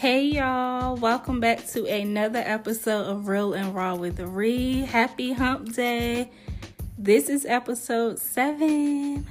Hey 0.00 0.22
y'all, 0.22 0.96
welcome 0.96 1.40
back 1.40 1.66
to 1.72 1.84
another 1.84 2.38
episode 2.38 3.02
of 3.02 3.28
Real 3.28 3.52
and 3.52 3.74
Raw 3.74 3.96
with 3.96 4.18
Ree. 4.18 4.80
Happy 4.80 5.34
Hump 5.34 5.74
Day. 5.74 6.30
This 6.96 7.28
is 7.28 7.44
episode 7.44 8.18
seven. 8.18 9.26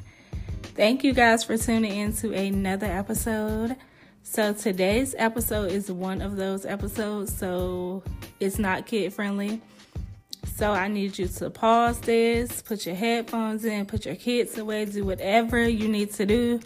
Thank 0.75 1.03
you 1.03 1.11
guys 1.11 1.43
for 1.43 1.57
tuning 1.57 1.95
in 1.95 2.13
to 2.17 2.33
another 2.33 2.85
episode. 2.85 3.77
So, 4.21 4.53
today's 4.53 5.15
episode 5.17 5.71
is 5.71 5.91
one 5.91 6.21
of 6.21 6.35
those 6.35 6.67
episodes, 6.67 7.35
so 7.35 8.03
it's 8.39 8.59
not 8.59 8.85
kid 8.85 9.11
friendly. 9.11 9.63
So, 10.55 10.71
I 10.71 10.87
need 10.87 11.17
you 11.17 11.27
to 11.27 11.49
pause 11.49 11.99
this, 12.01 12.61
put 12.61 12.85
your 12.85 12.95
headphones 12.95 13.63
in, 13.65 13.85
put 13.85 14.05
your 14.05 14.15
kids 14.15 14.57
away, 14.57 14.85
do 14.85 15.05
whatever 15.05 15.67
you 15.67 15.87
need 15.87 16.11
to 16.13 16.25
do 16.25 16.59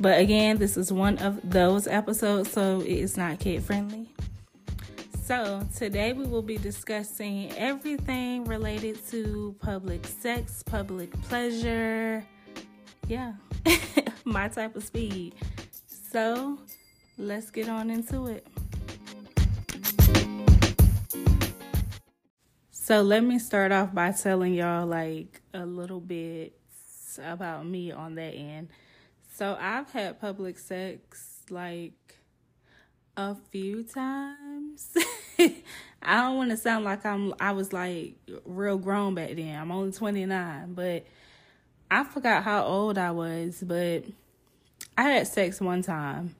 but 0.00 0.18
again, 0.18 0.58
this 0.58 0.76
is 0.76 0.92
one 0.92 1.18
of 1.18 1.38
those 1.48 1.86
episodes, 1.86 2.50
so 2.50 2.80
it 2.80 2.88
is 2.88 3.16
not 3.16 3.38
kid 3.38 3.62
friendly. 3.62 4.08
So, 5.24 5.66
today 5.76 6.12
we 6.12 6.26
will 6.26 6.42
be 6.42 6.58
discussing 6.58 7.52
everything 7.52 8.44
related 8.44 9.06
to 9.10 9.54
public 9.60 10.06
sex, 10.06 10.62
public 10.62 11.12
pleasure. 11.22 12.26
Yeah, 13.06 13.34
my 14.24 14.48
type 14.48 14.76
of 14.76 14.84
speed. 14.84 15.36
So, 15.86 16.58
let's 17.16 17.50
get 17.50 17.68
on 17.68 17.90
into 17.90 18.26
it. 18.26 18.46
So, 22.86 23.00
let 23.00 23.24
me 23.24 23.38
start 23.38 23.72
off 23.72 23.94
by 23.94 24.12
telling 24.12 24.52
y'all 24.52 24.84
like 24.84 25.40
a 25.54 25.64
little 25.64 26.00
bit 26.00 26.52
about 27.18 27.64
me 27.64 27.90
on 27.92 28.16
that 28.16 28.34
end. 28.34 28.68
So 29.32 29.56
I've 29.58 29.90
had 29.90 30.20
public 30.20 30.58
sex 30.58 31.38
like 31.48 32.18
a 33.16 33.36
few 33.50 33.84
times. 33.84 34.94
I 35.38 35.54
don't 36.02 36.36
want 36.36 36.50
to 36.50 36.58
sound 36.58 36.84
like 36.84 37.06
I'm 37.06 37.32
I 37.40 37.52
was 37.52 37.72
like 37.72 38.16
real 38.44 38.76
grown 38.76 39.14
back 39.14 39.34
then. 39.34 39.58
I'm 39.58 39.72
only 39.72 39.90
29, 39.90 40.74
but 40.74 41.06
I 41.90 42.04
forgot 42.04 42.42
how 42.42 42.66
old 42.66 42.98
I 42.98 43.12
was, 43.12 43.64
but 43.66 44.04
I 44.98 45.04
had 45.04 45.26
sex 45.26 45.58
one 45.58 45.80
time. 45.80 46.34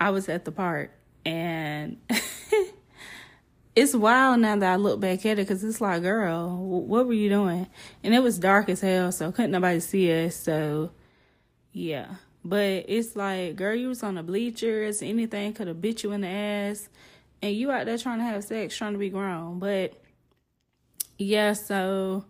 I 0.00 0.08
was 0.08 0.30
at 0.30 0.46
the 0.46 0.50
park 0.50 0.92
and 1.26 1.98
it's 3.78 3.94
wild 3.94 4.40
now 4.40 4.56
that 4.56 4.72
I 4.72 4.76
look 4.76 4.98
back 4.98 5.24
at 5.24 5.38
it 5.38 5.46
because 5.46 5.62
it's 5.62 5.80
like, 5.80 6.02
girl, 6.02 6.56
what 6.56 7.06
were 7.06 7.12
you 7.12 7.28
doing? 7.28 7.68
And 8.02 8.12
it 8.12 8.20
was 8.20 8.36
dark 8.36 8.68
as 8.68 8.80
hell, 8.80 9.12
so 9.12 9.30
couldn't 9.30 9.52
nobody 9.52 9.78
see 9.78 10.26
us. 10.26 10.34
So 10.34 10.90
yeah. 11.72 12.16
But 12.44 12.86
it's 12.88 13.14
like, 13.14 13.54
girl, 13.54 13.76
you 13.76 13.88
was 13.88 14.02
on 14.02 14.16
the 14.16 14.24
bleachers, 14.24 15.00
anything 15.00 15.52
could 15.52 15.68
have 15.68 15.80
bit 15.80 16.02
you 16.02 16.10
in 16.10 16.22
the 16.22 16.28
ass, 16.28 16.88
and 17.40 17.54
you 17.54 17.70
out 17.70 17.86
there 17.86 17.98
trying 17.98 18.18
to 18.18 18.24
have 18.24 18.42
sex, 18.42 18.76
trying 18.76 18.94
to 18.94 18.98
be 18.98 19.10
grown. 19.10 19.60
But 19.60 19.92
yeah, 21.16 21.52
so 21.52 22.24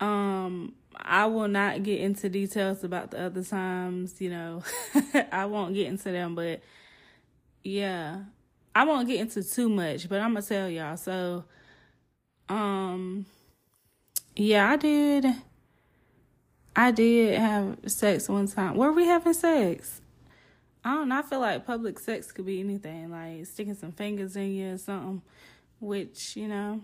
um 0.00 0.74
I 0.94 1.26
will 1.26 1.48
not 1.48 1.82
get 1.82 2.00
into 2.00 2.28
details 2.28 2.84
about 2.84 3.12
the 3.12 3.24
other 3.24 3.42
times, 3.42 4.20
you 4.20 4.28
know. 4.28 4.62
I 5.32 5.46
won't 5.46 5.72
get 5.72 5.86
into 5.86 6.12
them, 6.12 6.34
but 6.34 6.60
yeah. 7.62 8.24
I 8.74 8.84
won't 8.84 9.08
get 9.08 9.20
into 9.20 9.42
too 9.42 9.68
much, 9.68 10.08
but 10.08 10.20
I'm 10.20 10.34
gonna 10.34 10.42
tell 10.42 10.68
y'all. 10.68 10.96
So 10.96 11.44
um 12.48 13.26
yeah, 14.34 14.70
I 14.70 14.76
did 14.76 15.26
I 16.74 16.90
did 16.90 17.38
have 17.38 17.78
sex 17.86 18.28
one 18.28 18.46
time. 18.46 18.76
Were 18.76 18.92
we 18.92 19.06
having 19.06 19.34
sex? 19.34 20.00
I 20.84 20.94
don't 20.94 21.08
know. 21.08 21.18
I 21.18 21.22
feel 21.22 21.40
like 21.40 21.66
public 21.66 21.98
sex 21.98 22.32
could 22.32 22.46
be 22.46 22.60
anything, 22.60 23.10
like 23.10 23.46
sticking 23.46 23.74
some 23.74 23.92
fingers 23.92 24.36
in 24.36 24.54
you 24.54 24.72
or 24.72 24.78
something. 24.78 25.22
Which, 25.80 26.36
you 26.36 26.48
know, 26.48 26.80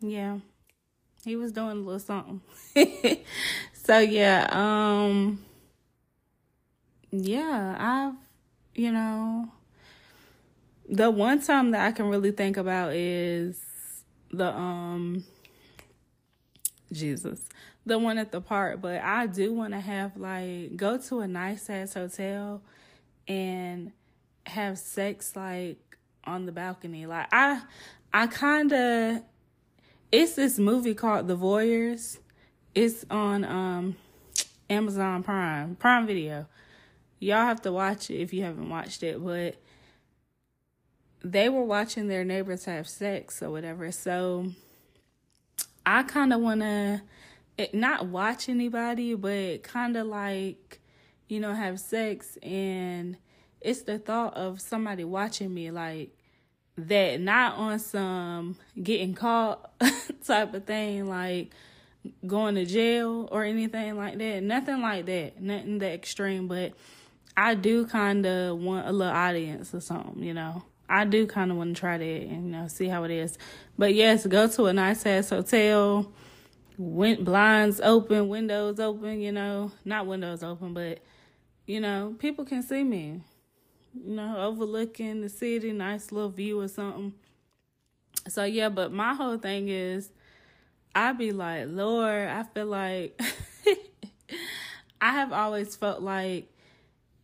yeah. 0.00 0.38
He 1.24 1.34
was 1.34 1.50
doing 1.50 1.70
a 1.70 1.74
little 1.74 1.98
something. 1.98 2.40
so 3.72 3.98
yeah, 3.98 4.46
um 4.52 5.44
yeah, 7.10 7.76
I've 7.78 8.14
you 8.80 8.92
know 8.92 9.50
the 10.88 11.10
one 11.10 11.40
time 11.40 11.72
that 11.72 11.86
I 11.86 11.92
can 11.92 12.08
really 12.08 12.30
think 12.30 12.56
about 12.56 12.94
is 12.94 13.60
the 14.30 14.52
um 14.54 15.24
Jesus 16.92 17.40
the 17.86 17.98
one 18.00 18.18
at 18.18 18.32
the 18.32 18.40
park, 18.40 18.80
but 18.82 19.00
I 19.00 19.28
do 19.28 19.54
want 19.54 19.72
to 19.72 19.80
have 19.80 20.16
like 20.16 20.76
go 20.76 20.98
to 20.98 21.20
a 21.20 21.28
nice 21.28 21.70
ass 21.70 21.94
hotel 21.94 22.60
and 23.28 23.92
have 24.44 24.78
sex 24.78 25.36
like 25.36 25.96
on 26.24 26.46
the 26.46 26.52
balcony. 26.52 27.06
Like 27.06 27.28
I 27.32 27.62
I 28.12 28.26
kind 28.26 28.72
of 28.72 29.22
it's 30.10 30.34
this 30.34 30.58
movie 30.58 30.94
called 30.94 31.28
The 31.28 31.36
Voyeurs. 31.36 32.18
It's 32.74 33.06
on 33.08 33.44
um 33.44 33.96
Amazon 34.68 35.22
Prime, 35.22 35.76
Prime 35.76 36.06
Video. 36.06 36.46
Y'all 37.20 37.46
have 37.46 37.62
to 37.62 37.72
watch 37.72 38.10
it 38.10 38.20
if 38.20 38.32
you 38.32 38.42
haven't 38.42 38.68
watched 38.68 39.04
it, 39.04 39.24
but 39.24 39.56
they 41.32 41.48
were 41.48 41.64
watching 41.64 42.08
their 42.08 42.24
neighbors 42.24 42.64
have 42.66 42.88
sex 42.88 43.42
or 43.42 43.50
whatever. 43.50 43.90
So 43.90 44.52
I 45.84 46.02
kind 46.04 46.32
of 46.32 46.40
want 46.40 46.60
to 46.60 47.02
eh, 47.58 47.66
not 47.72 48.06
watch 48.06 48.48
anybody, 48.48 49.14
but 49.14 49.62
kind 49.62 49.96
of 49.96 50.06
like, 50.06 50.80
you 51.28 51.40
know, 51.40 51.52
have 51.52 51.80
sex. 51.80 52.36
And 52.42 53.16
it's 53.60 53.82
the 53.82 53.98
thought 53.98 54.34
of 54.36 54.60
somebody 54.60 55.02
watching 55.02 55.52
me 55.52 55.70
like 55.70 56.16
that, 56.78 57.20
not 57.20 57.56
on 57.56 57.78
some 57.80 58.56
getting 58.80 59.14
caught 59.14 59.72
type 60.24 60.54
of 60.54 60.64
thing, 60.64 61.08
like 61.08 61.52
going 62.24 62.54
to 62.54 62.64
jail 62.64 63.28
or 63.32 63.42
anything 63.42 63.96
like 63.96 64.18
that. 64.18 64.42
Nothing 64.44 64.80
like 64.80 65.06
that. 65.06 65.40
Nothing 65.40 65.78
that 65.78 65.92
extreme, 65.92 66.46
but 66.46 66.74
I 67.36 67.54
do 67.54 67.84
kind 67.84 68.24
of 68.24 68.58
want 68.58 68.86
a 68.86 68.92
little 68.92 69.12
audience 69.12 69.74
or 69.74 69.80
something, 69.80 70.22
you 70.22 70.32
know. 70.32 70.62
I 70.88 71.04
do 71.04 71.26
kind 71.26 71.50
of 71.50 71.56
want 71.56 71.74
to 71.74 71.80
try 71.80 71.98
that 71.98 72.04
and 72.04 72.46
you 72.46 72.52
know 72.52 72.68
see 72.68 72.88
how 72.88 73.04
it 73.04 73.10
is. 73.10 73.38
But 73.76 73.94
yes, 73.94 74.26
go 74.26 74.48
to 74.48 74.66
a 74.66 74.72
nice 74.72 75.04
ass 75.06 75.30
hotel 75.30 76.12
went 76.78 77.24
blinds 77.24 77.80
open, 77.80 78.28
windows 78.28 78.78
open, 78.80 79.20
you 79.20 79.32
know, 79.32 79.72
not 79.84 80.06
windows 80.06 80.42
open, 80.42 80.74
but 80.74 81.00
you 81.66 81.80
know, 81.80 82.14
people 82.18 82.44
can 82.44 82.62
see 82.62 82.84
me. 82.84 83.22
You 83.94 84.14
know, 84.14 84.36
overlooking 84.38 85.22
the 85.22 85.28
city, 85.28 85.72
nice 85.72 86.12
little 86.12 86.28
view 86.28 86.60
or 86.60 86.68
something. 86.68 87.14
So 88.28 88.44
yeah, 88.44 88.68
but 88.68 88.92
my 88.92 89.14
whole 89.14 89.38
thing 89.38 89.68
is 89.68 90.10
I 90.94 91.12
be 91.12 91.32
like, 91.32 91.66
Lord, 91.68 92.28
I 92.28 92.42
feel 92.42 92.66
like 92.66 93.20
I 95.00 95.12
have 95.12 95.32
always 95.32 95.74
felt 95.76 96.02
like 96.02 96.52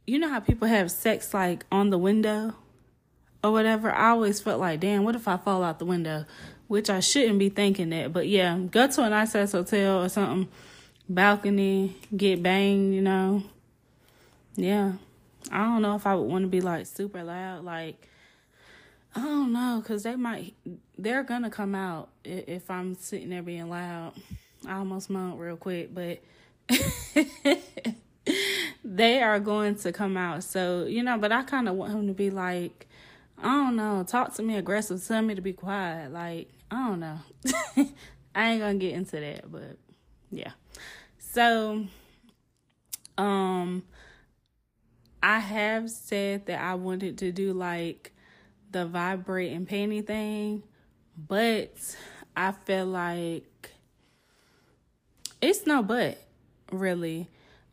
you 0.06 0.18
know 0.18 0.28
how 0.28 0.40
people 0.40 0.66
have 0.66 0.90
sex 0.90 1.32
like 1.34 1.64
on 1.70 1.90
the 1.90 1.98
window 1.98 2.54
or 3.42 3.52
whatever. 3.52 3.92
I 3.92 4.10
always 4.10 4.40
felt 4.40 4.60
like, 4.60 4.80
damn, 4.80 5.04
what 5.04 5.16
if 5.16 5.28
I 5.28 5.36
fall 5.36 5.62
out 5.62 5.78
the 5.78 5.84
window? 5.84 6.24
which 6.72 6.88
I 6.88 7.00
shouldn't 7.00 7.38
be 7.38 7.50
thinking 7.50 7.90
that. 7.90 8.14
But 8.14 8.28
yeah, 8.28 8.56
go 8.56 8.86
to 8.86 9.02
a 9.02 9.10
nice 9.10 9.34
ass 9.34 9.52
hotel 9.52 10.04
or 10.04 10.08
something, 10.08 10.48
balcony, 11.06 11.94
get 12.16 12.42
banged, 12.42 12.94
you 12.94 13.02
know. 13.02 13.42
Yeah. 14.56 14.94
I 15.50 15.58
don't 15.64 15.82
know 15.82 15.96
if 15.96 16.06
I 16.06 16.14
would 16.14 16.30
want 16.30 16.44
to 16.44 16.48
be 16.48 16.62
like 16.62 16.86
super 16.86 17.22
loud. 17.22 17.62
Like, 17.62 18.08
I 19.14 19.20
don't 19.20 19.52
know, 19.52 19.82
because 19.82 20.04
they 20.04 20.16
might, 20.16 20.54
they're 20.96 21.24
going 21.24 21.42
to 21.42 21.50
come 21.50 21.74
out 21.74 22.08
if 22.24 22.70
I'm 22.70 22.94
sitting 22.94 23.28
there 23.28 23.42
being 23.42 23.68
loud. 23.68 24.14
I 24.66 24.76
almost 24.76 25.10
moaned 25.10 25.38
real 25.38 25.58
quick, 25.58 25.94
but 25.94 26.22
they 28.82 29.20
are 29.20 29.40
going 29.40 29.74
to 29.74 29.92
come 29.92 30.16
out. 30.16 30.42
So, 30.42 30.86
you 30.86 31.02
know, 31.02 31.18
but 31.18 31.32
I 31.32 31.42
kind 31.42 31.68
of 31.68 31.74
want 31.74 31.92
him 31.92 32.06
to 32.06 32.14
be 32.14 32.30
like, 32.30 32.88
I 33.42 33.48
don't 33.48 33.76
know, 33.76 34.04
talk 34.06 34.34
to 34.34 34.42
me 34.42 34.56
aggressive, 34.56 35.04
tell 35.04 35.20
me 35.20 35.34
to 35.34 35.42
be 35.42 35.52
quiet. 35.52 36.12
Like, 36.12 36.48
I 36.70 36.88
don't 36.88 37.00
know. 37.00 37.18
I 38.34 38.50
ain't 38.52 38.60
gonna 38.60 38.74
get 38.76 38.94
into 38.94 39.20
that, 39.20 39.50
but 39.50 39.76
yeah. 40.30 40.52
So, 41.18 41.86
um, 43.18 43.82
I 45.22 45.38
have 45.38 45.90
said 45.90 46.46
that 46.46 46.60
I 46.60 46.74
wanted 46.74 47.18
to 47.18 47.32
do 47.32 47.52
like 47.52 48.12
the 48.70 48.86
vibrate 48.86 49.52
and 49.52 49.68
panty 49.68 50.06
thing, 50.06 50.62
but 51.16 51.74
I 52.36 52.52
feel 52.52 52.86
like 52.86 53.72
it's 55.40 55.66
no 55.66 55.82
but 55.82 56.22
really. 56.70 57.28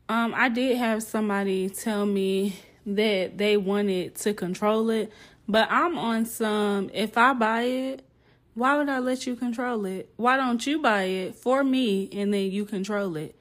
Um, 0.09 0.33
I 0.35 0.49
did 0.49 0.77
have 0.77 1.03
somebody 1.03 1.69
tell 1.69 2.05
me 2.05 2.55
that 2.85 3.37
they 3.37 3.57
wanted 3.57 4.15
to 4.15 4.33
control 4.33 4.89
it, 4.89 5.11
but 5.49 5.67
I'm 5.71 5.97
on 5.97 6.25
some 6.27 6.91
if 6.93 7.17
I 7.17 7.33
buy 7.33 7.63
it, 7.63 8.05
why 8.53 8.77
would 8.77 8.87
I 8.87 8.99
let 8.99 9.25
you 9.25 9.35
control 9.35 9.85
it? 9.85 10.13
Why 10.15 10.37
don't 10.37 10.65
you 10.65 10.79
buy 10.79 11.03
it 11.03 11.35
for 11.35 11.63
me 11.63 12.07
and 12.13 12.31
then 12.31 12.51
you 12.51 12.65
control 12.65 13.17
it? 13.17 13.35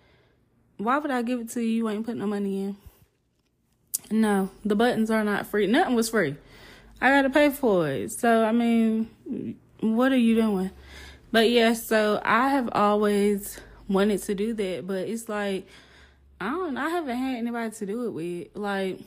Why 0.78 0.98
would 0.98 1.10
I 1.10 1.20
give 1.20 1.40
it 1.40 1.50
to 1.50 1.60
you? 1.60 1.68
You 1.68 1.88
ain't 1.90 2.06
putting 2.06 2.20
no 2.20 2.26
money 2.26 2.64
in. 2.64 2.76
No, 4.10 4.48
the 4.64 4.74
buttons 4.74 5.10
are 5.10 5.22
not 5.22 5.46
free. 5.46 5.66
Nothing 5.66 5.94
was 5.94 6.08
free. 6.08 6.34
I 6.98 7.10
gotta 7.10 7.28
pay 7.28 7.50
for 7.50 7.88
it. 7.88 8.10
So 8.12 8.42
I 8.42 8.52
mean, 8.52 9.58
what 9.80 10.10
are 10.10 10.16
you 10.16 10.34
doing? 10.34 10.70
But 11.30 11.50
yeah, 11.50 11.74
so 11.74 12.22
I 12.24 12.48
have 12.48 12.70
always 12.72 13.60
wanted 13.86 14.22
to 14.22 14.34
do 14.34 14.54
that, 14.54 14.86
but 14.86 15.08
it's 15.08 15.28
like 15.28 15.66
I 16.40 16.50
don't 16.50 16.78
I 16.78 16.88
haven't 16.88 17.16
had 17.16 17.36
anybody 17.36 17.74
to 17.74 17.86
do 17.86 18.06
it 18.06 18.10
with. 18.10 18.56
Like 18.56 19.00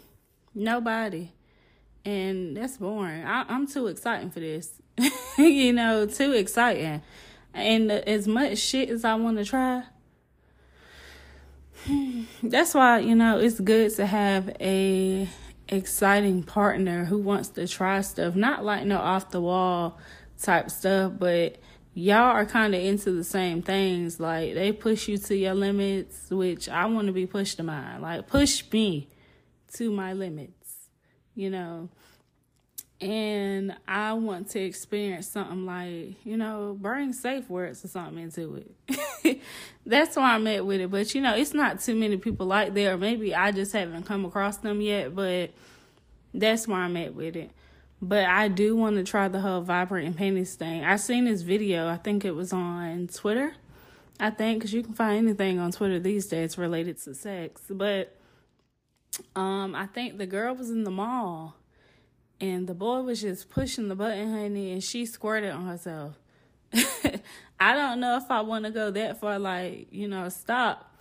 nobody. 0.53 1.30
And 2.03 2.57
that's 2.57 2.77
boring. 2.77 3.24
I, 3.24 3.45
I'm 3.48 3.68
too 3.68 3.88
exciting 3.88 4.31
for 4.31 4.39
this. 4.39 4.81
you 5.38 5.74
know, 5.74 6.06
too 6.06 6.33
exciting. 6.33 7.01
And 7.53 7.92
as 7.92 8.27
much 8.27 8.57
shit 8.57 8.89
as 8.89 9.06
I 9.06 9.15
want 9.15 9.38
to 9.38 9.45
try, 9.45 9.83
that's 12.44 12.74
why, 12.74 13.00
you 13.00 13.15
know, 13.15 13.39
it's 13.39 13.59
good 13.59 13.94
to 13.95 14.06
have 14.06 14.56
a 14.59 15.27
exciting 15.68 16.44
partner 16.44 17.06
who 17.06 17.18
wants 17.18 17.50
to 17.50 17.68
try 17.68 18.01
stuff, 18.01 18.36
not 18.36 18.63
like 18.63 18.86
no 18.86 18.98
off 18.98 19.31
the 19.31 19.42
wall 19.42 19.98
type 20.42 20.69
stuff, 20.69 21.13
but 21.18 21.57
y'all 21.94 22.36
are 22.36 22.45
kind 22.45 22.75
of 22.75 22.81
into 22.81 23.12
the 23.12 23.24
same 23.24 23.62
things. 23.62 24.19
Like 24.19 24.53
they 24.53 24.71
push 24.71 25.07
you 25.07 25.18
to 25.18 25.36
your 25.36 25.53
limits, 25.53 26.30
which 26.30 26.69
I 26.69 26.86
want 26.86 27.07
to 27.07 27.13
be 27.13 27.25
pushed 27.25 27.57
to 27.57 27.63
mine. 27.63 28.01
Like 28.01 28.27
push 28.27 28.63
me 28.71 29.09
to 29.74 29.92
my 29.92 30.13
limits, 30.13 30.61
you 31.36 31.50
know. 31.50 31.89
And 33.00 33.75
I 33.88 34.13
want 34.13 34.51
to 34.51 34.60
experience 34.60 35.28
something 35.28 35.66
like, 35.66 36.24
you 36.24 36.38
know, 36.38 36.78
bring 36.80 37.13
safe 37.13 37.50
words 37.50 37.83
or 37.83 37.88
something 37.88 38.22
into 38.22 38.63
it. 38.88 39.42
That's 39.88 40.16
why 40.16 40.36
I'm 40.36 40.45
at 40.45 40.63
with 40.66 40.81
it. 40.81 40.92
But, 40.92 41.16
you 41.16 41.22
know, 41.22 41.36
it's 41.36 41.56
not 41.56 41.80
too 41.80 41.95
many 41.95 42.18
people 42.18 42.45
like 42.45 42.75
that, 42.75 42.94
or 42.94 42.98
maybe 42.98 43.33
I 43.33 43.51
just 43.51 43.74
haven't 43.74 44.04
come 44.04 44.24
across 44.24 44.57
them 44.57 44.81
yet, 44.81 45.16
but 45.16 45.50
that's 46.33 46.68
where 46.68 46.80
I'm 46.80 46.95
at 46.98 47.16
with 47.16 47.36
it. 47.36 47.51
But 48.01 48.25
I 48.25 48.48
do 48.48 48.75
want 48.75 48.95
to 48.98 49.04
try 49.04 49.27
the 49.27 49.42
whole 49.42 49.62
vibrating 49.62 50.13
panties 50.13 50.56
thing. 50.56 50.84
I 50.84 50.95
seen 50.95 51.25
this 51.25 51.42
video. 51.42 51.88
I 51.88 51.98
think 51.98 52.25
it 52.25 52.31
was 52.31 52.51
on 52.51 53.07
Twitter. 53.07 53.54
I 54.19 54.31
think 54.31 54.60
because 54.60 54.74
you 54.74 54.84
can 54.84 54.94
find 54.94 55.18
anything 55.18 55.60
on 55.60 55.72
Twitter 55.72 56.00
these 56.00 56.27
days 56.27 56.57
related 56.57 57.00
to 57.04 57.13
sex. 57.13 57.62
But 57.69 58.16
um, 59.36 59.76
I 59.76 59.88
think 59.88 60.18
the 60.18 60.26
girl 60.26 60.56
was 60.56 60.70
in 60.70 60.84
the 60.84 60.92
mall, 60.92 61.56
and 62.40 62.68
the 62.68 62.74
boy 62.74 63.02
was 63.02 63.22
just 63.22 63.50
pushing 63.50 63.88
the 63.88 63.96
button, 63.96 64.32
honey, 64.32 64.72
and 64.72 64.84
she 64.84 65.06
squirted 65.06 65.52
on 65.52 65.68
herself. 65.68 66.16
I 67.60 67.74
don't 67.74 68.00
know 68.00 68.18
if 68.18 68.32
I 68.32 68.42
want 68.42 68.66
to 68.66 68.72
go 68.72 68.92
that 68.92 69.20
far. 69.20 69.40
Like 69.40 69.88
you 69.92 70.08
know, 70.08 70.30
stop 70.30 70.96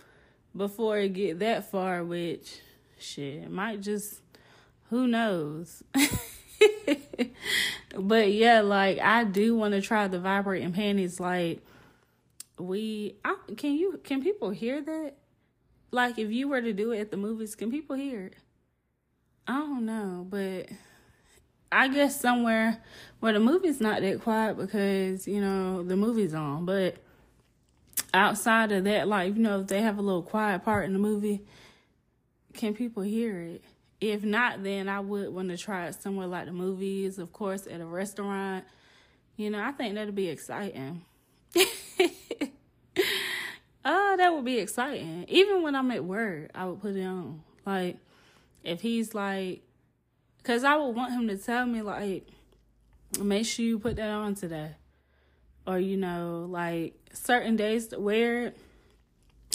before 0.55 0.99
it 0.99 1.13
get 1.13 1.39
that 1.39 1.71
far. 1.71 2.03
Which 2.03 2.59
shit 2.99 3.49
might 3.49 3.81
just 3.81 4.21
who 4.89 5.07
knows. 5.07 5.83
but 7.97 8.31
yeah, 8.31 8.61
like 8.61 8.99
I 8.99 9.23
do 9.23 9.55
want 9.55 9.73
to 9.73 9.81
try 9.81 10.07
the 10.07 10.19
vibrating 10.19 10.73
panties. 10.73 11.19
Like 11.19 11.61
we, 12.59 13.15
I, 13.25 13.35
can 13.57 13.75
you 13.75 13.99
can 14.03 14.21
people 14.21 14.51
hear 14.51 14.81
that? 14.81 15.15
Like 15.91 16.17
if 16.17 16.31
you 16.31 16.47
were 16.47 16.61
to 16.61 16.73
do 16.73 16.91
it 16.93 16.99
at 16.99 17.11
the 17.11 17.17
movies, 17.17 17.55
can 17.55 17.69
people 17.69 17.95
hear 17.95 18.27
it? 18.27 18.35
I 19.47 19.59
don't 19.59 19.85
know, 19.85 20.25
but 20.29 20.69
I 21.71 21.89
guess 21.89 22.19
somewhere 22.19 22.81
where 23.19 23.33
the 23.33 23.39
movie's 23.39 23.81
not 23.81 24.01
that 24.01 24.21
quiet 24.21 24.57
because 24.57 25.27
you 25.27 25.41
know 25.41 25.83
the 25.83 25.97
movie's 25.97 26.33
on, 26.33 26.65
but 26.65 26.95
outside 28.13 28.71
of 28.71 28.85
that, 28.85 29.07
like 29.07 29.35
you 29.35 29.41
know, 29.41 29.61
if 29.61 29.67
they 29.67 29.81
have 29.81 29.97
a 29.97 30.01
little 30.01 30.23
quiet 30.23 30.63
part 30.63 30.85
in 30.85 30.93
the 30.93 30.99
movie, 30.99 31.41
can 32.53 32.73
people 32.73 33.03
hear 33.03 33.39
it? 33.39 33.63
If 33.99 34.23
not, 34.23 34.63
then 34.63 34.89
I 34.89 34.99
would 34.99 35.33
want 35.33 35.49
to 35.49 35.57
try 35.57 35.87
it 35.87 35.95
somewhere 36.01 36.27
like 36.27 36.45
the 36.45 36.51
movies, 36.51 37.19
of 37.19 37.31
course, 37.31 37.67
at 37.67 37.81
a 37.81 37.85
restaurant. 37.85 38.65
You 39.37 39.49
know, 39.49 39.59
I 39.59 39.71
think 39.71 39.95
that'd 39.95 40.15
be 40.15 40.29
exciting. 40.29 41.03
oh, 43.85 44.15
that 44.17 44.33
would 44.33 44.45
be 44.45 44.59
exciting. 44.59 45.25
Even 45.27 45.63
when 45.63 45.75
I'm 45.75 45.91
at 45.91 46.03
work, 46.03 46.49
I 46.55 46.65
would 46.65 46.81
put 46.81 46.95
it 46.95 47.05
on. 47.05 47.41
Like, 47.65 47.97
if 48.63 48.81
he's 48.81 49.13
like, 49.13 49.61
because 50.37 50.63
I 50.63 50.75
would 50.75 50.95
want 50.95 51.13
him 51.13 51.27
to 51.27 51.37
tell 51.37 51.65
me, 51.65 51.81
like, 51.81 52.27
make 53.21 53.45
sure 53.45 53.65
you 53.65 53.79
put 53.79 53.97
that 53.97 54.09
on 54.09 54.35
today. 54.35 54.75
Or, 55.67 55.79
you 55.79 55.97
know, 55.97 56.47
like 56.49 56.95
certain 57.13 57.55
days 57.55 57.87
to 57.87 57.99
wear 57.99 58.47
it. 58.47 58.57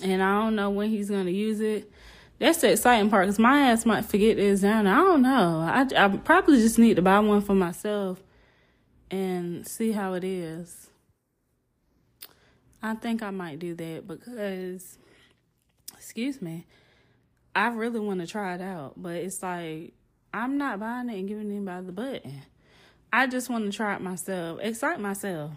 And 0.02 0.23
I 0.23 0.40
don't 0.40 0.55
know 0.55 0.70
when 0.70 0.90
he's 0.90 1.11
going 1.11 1.26
to 1.26 1.32
use 1.32 1.61
it 1.61 1.90
that's 2.38 2.58
the 2.58 2.72
exciting 2.72 3.08
part 3.08 3.26
because 3.26 3.38
my 3.38 3.70
ass 3.70 3.87
might 3.87 4.05
forget 4.05 4.37
this 4.37 4.61
down. 4.61 4.87
I 4.87 4.96
don't 4.96 5.22
know. 5.22 5.61
I, 5.61 5.87
I 5.96 6.08
probably 6.19 6.61
just 6.61 6.79
need 6.79 6.96
to 6.96 7.02
buy 7.02 7.19
one 7.20 7.40
for 7.40 7.55
myself 7.55 8.22
and 9.11 9.67
see 9.67 9.93
how 9.93 10.14
it 10.14 10.25
is. 10.25 10.90
I 12.82 12.94
think 12.94 13.23
I 13.23 13.31
might 13.31 13.58
do 13.58 13.75
that 13.75 14.06
because, 14.06 14.99
excuse 15.94 16.40
me, 16.40 16.67
I 17.55 17.69
really 17.69 18.00
want 18.00 18.20
to 18.20 18.26
try 18.26 18.55
it 18.55 18.61
out, 18.61 18.94
but 18.96 19.17
it's 19.17 19.43
like 19.43 19.94
I'm 20.32 20.58
not 20.58 20.78
buying 20.78 21.08
it 21.08 21.19
and 21.19 21.28
giving 21.28 21.50
anybody 21.50 21.87
the 21.87 21.93
button. 21.93 22.43
I 23.12 23.26
just 23.26 23.49
want 23.49 23.64
to 23.64 23.75
try 23.75 23.94
it 23.94 24.02
myself, 24.02 24.61
excite 24.62 25.00
myself. 25.00 25.52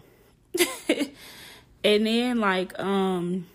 and 0.88 2.06
then 2.06 2.40
like 2.40 2.78
um 2.78 3.46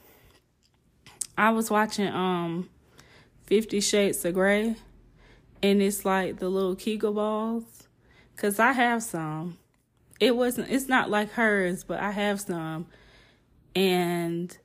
I 1.37 1.49
was 1.49 1.71
watching 1.71 2.07
um 2.07 2.69
Fifty 3.45 3.79
Shades 3.81 4.23
of 4.25 4.33
Grey, 4.33 4.75
and 5.61 5.81
it's 5.81 6.05
like 6.05 6.37
the 6.37 6.49
little 6.49 6.75
Kegel 6.75 7.13
balls. 7.13 7.63
Cause 8.37 8.59
I 8.59 8.73
have 8.73 9.01
some. 9.01 9.57
It 10.19 10.35
wasn't. 10.35 10.69
It's 10.69 10.87
not 10.87 11.09
like 11.09 11.31
hers, 11.31 11.83
but 11.83 11.99
I 11.99 12.11
have 12.11 12.41
some, 12.41 12.87
and 13.75 14.57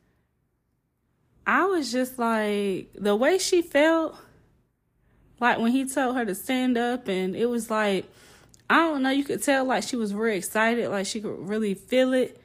I 1.47 1.65
was 1.65 1.91
just 1.91 2.19
like 2.19 2.91
the 2.95 3.17
way 3.17 3.39
she 3.39 3.63
felt. 3.63 4.17
Like 5.41 5.59
when 5.59 5.73
he 5.73 5.87
told 5.87 6.17
her 6.17 6.25
to 6.25 6.35
stand 6.35 6.77
up, 6.77 7.09
and 7.09 7.35
it 7.35 7.47
was 7.47 7.71
like, 7.71 8.07
I 8.69 8.77
don't 8.77 9.03
know, 9.03 9.11
you 9.11 9.25
could 9.25 9.43
tell 9.43 9.65
like 9.65 9.83
she 9.83 9.97
was 9.97 10.13
very 10.13 10.37
excited, 10.37 10.89
like 10.91 11.07
she 11.07 11.21
could 11.21 11.49
really 11.49 11.75
feel 11.75 12.13
it. 12.13 12.41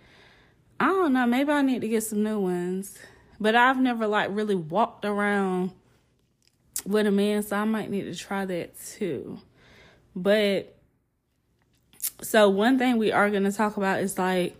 I 0.80 0.88
don't 0.88 1.14
know, 1.14 1.28
maybe 1.28 1.52
I 1.52 1.62
need 1.62 1.82
to 1.82 1.88
get 1.88 2.04
some 2.04 2.24
new 2.24 2.40
ones. 2.40 2.98
But 3.40 3.56
I've 3.56 3.80
never 3.80 4.08
like 4.08 4.30
really 4.32 4.56
walked 4.56 5.04
around 5.06 5.72
with 6.86 7.06
a 7.06 7.12
man, 7.12 7.44
so 7.44 7.58
I 7.58 7.66
might 7.66 7.90
need 7.90 8.04
to 8.04 8.16
try 8.16 8.46
that 8.46 8.80
too. 8.80 9.40
But 10.16 10.76
so 12.22 12.50
one 12.50 12.78
thing 12.80 12.98
we 12.98 13.12
are 13.12 13.30
gonna 13.30 13.52
talk 13.52 13.78
about 13.78 14.00
is 14.00 14.18
like 14.18 14.56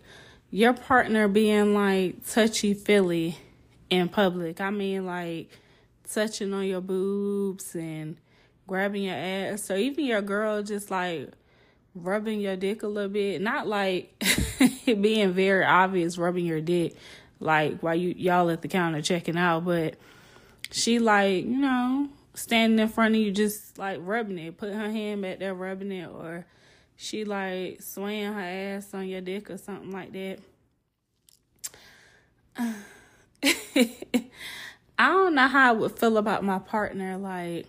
your 0.50 0.72
partner 0.72 1.28
being 1.28 1.74
like 1.74 2.26
touchy 2.26 2.74
feely 2.74 3.38
in 3.90 4.08
public. 4.08 4.60
I 4.60 4.70
mean 4.70 5.06
like 5.06 5.50
touching 6.10 6.52
on 6.52 6.66
your 6.66 6.80
boobs 6.80 7.74
and 7.74 8.16
grabbing 8.66 9.04
your 9.04 9.16
ass. 9.16 9.62
So 9.62 9.76
even 9.76 10.04
your 10.04 10.22
girl 10.22 10.62
just 10.62 10.90
like 10.90 11.30
rubbing 11.94 12.40
your 12.40 12.56
dick 12.56 12.82
a 12.82 12.88
little 12.88 13.10
bit. 13.10 13.40
Not 13.40 13.66
like 13.66 14.22
being 14.84 15.32
very 15.32 15.64
obvious 15.64 16.18
rubbing 16.18 16.46
your 16.46 16.60
dick 16.60 16.94
like 17.40 17.80
while 17.80 17.94
you 17.94 18.14
y'all 18.16 18.50
at 18.50 18.62
the 18.62 18.68
counter 18.68 19.02
checking 19.02 19.36
out, 19.36 19.64
but 19.64 19.96
she 20.70 20.98
like, 20.98 21.44
you 21.44 21.58
know, 21.58 22.08
standing 22.34 22.78
in 22.78 22.88
front 22.88 23.14
of 23.14 23.20
you 23.20 23.30
just 23.30 23.78
like 23.78 23.98
rubbing 24.00 24.38
it, 24.38 24.56
put 24.56 24.72
her 24.72 24.90
hand 24.90 25.22
back 25.22 25.38
there 25.38 25.54
rubbing 25.54 25.92
it, 25.92 26.08
or 26.08 26.46
she 26.96 27.24
like 27.24 27.82
swaying 27.82 28.32
her 28.32 28.40
ass 28.40 28.92
on 28.94 29.06
your 29.06 29.20
dick 29.20 29.50
or 29.50 29.58
something 29.58 29.90
like 29.90 30.12
that. 30.12 30.38
I 34.98 35.08
don't 35.08 35.34
know 35.34 35.46
how 35.46 35.68
I 35.68 35.72
would 35.72 35.98
feel 35.98 36.16
about 36.16 36.42
my 36.42 36.58
partner, 36.58 37.18
like, 37.18 37.66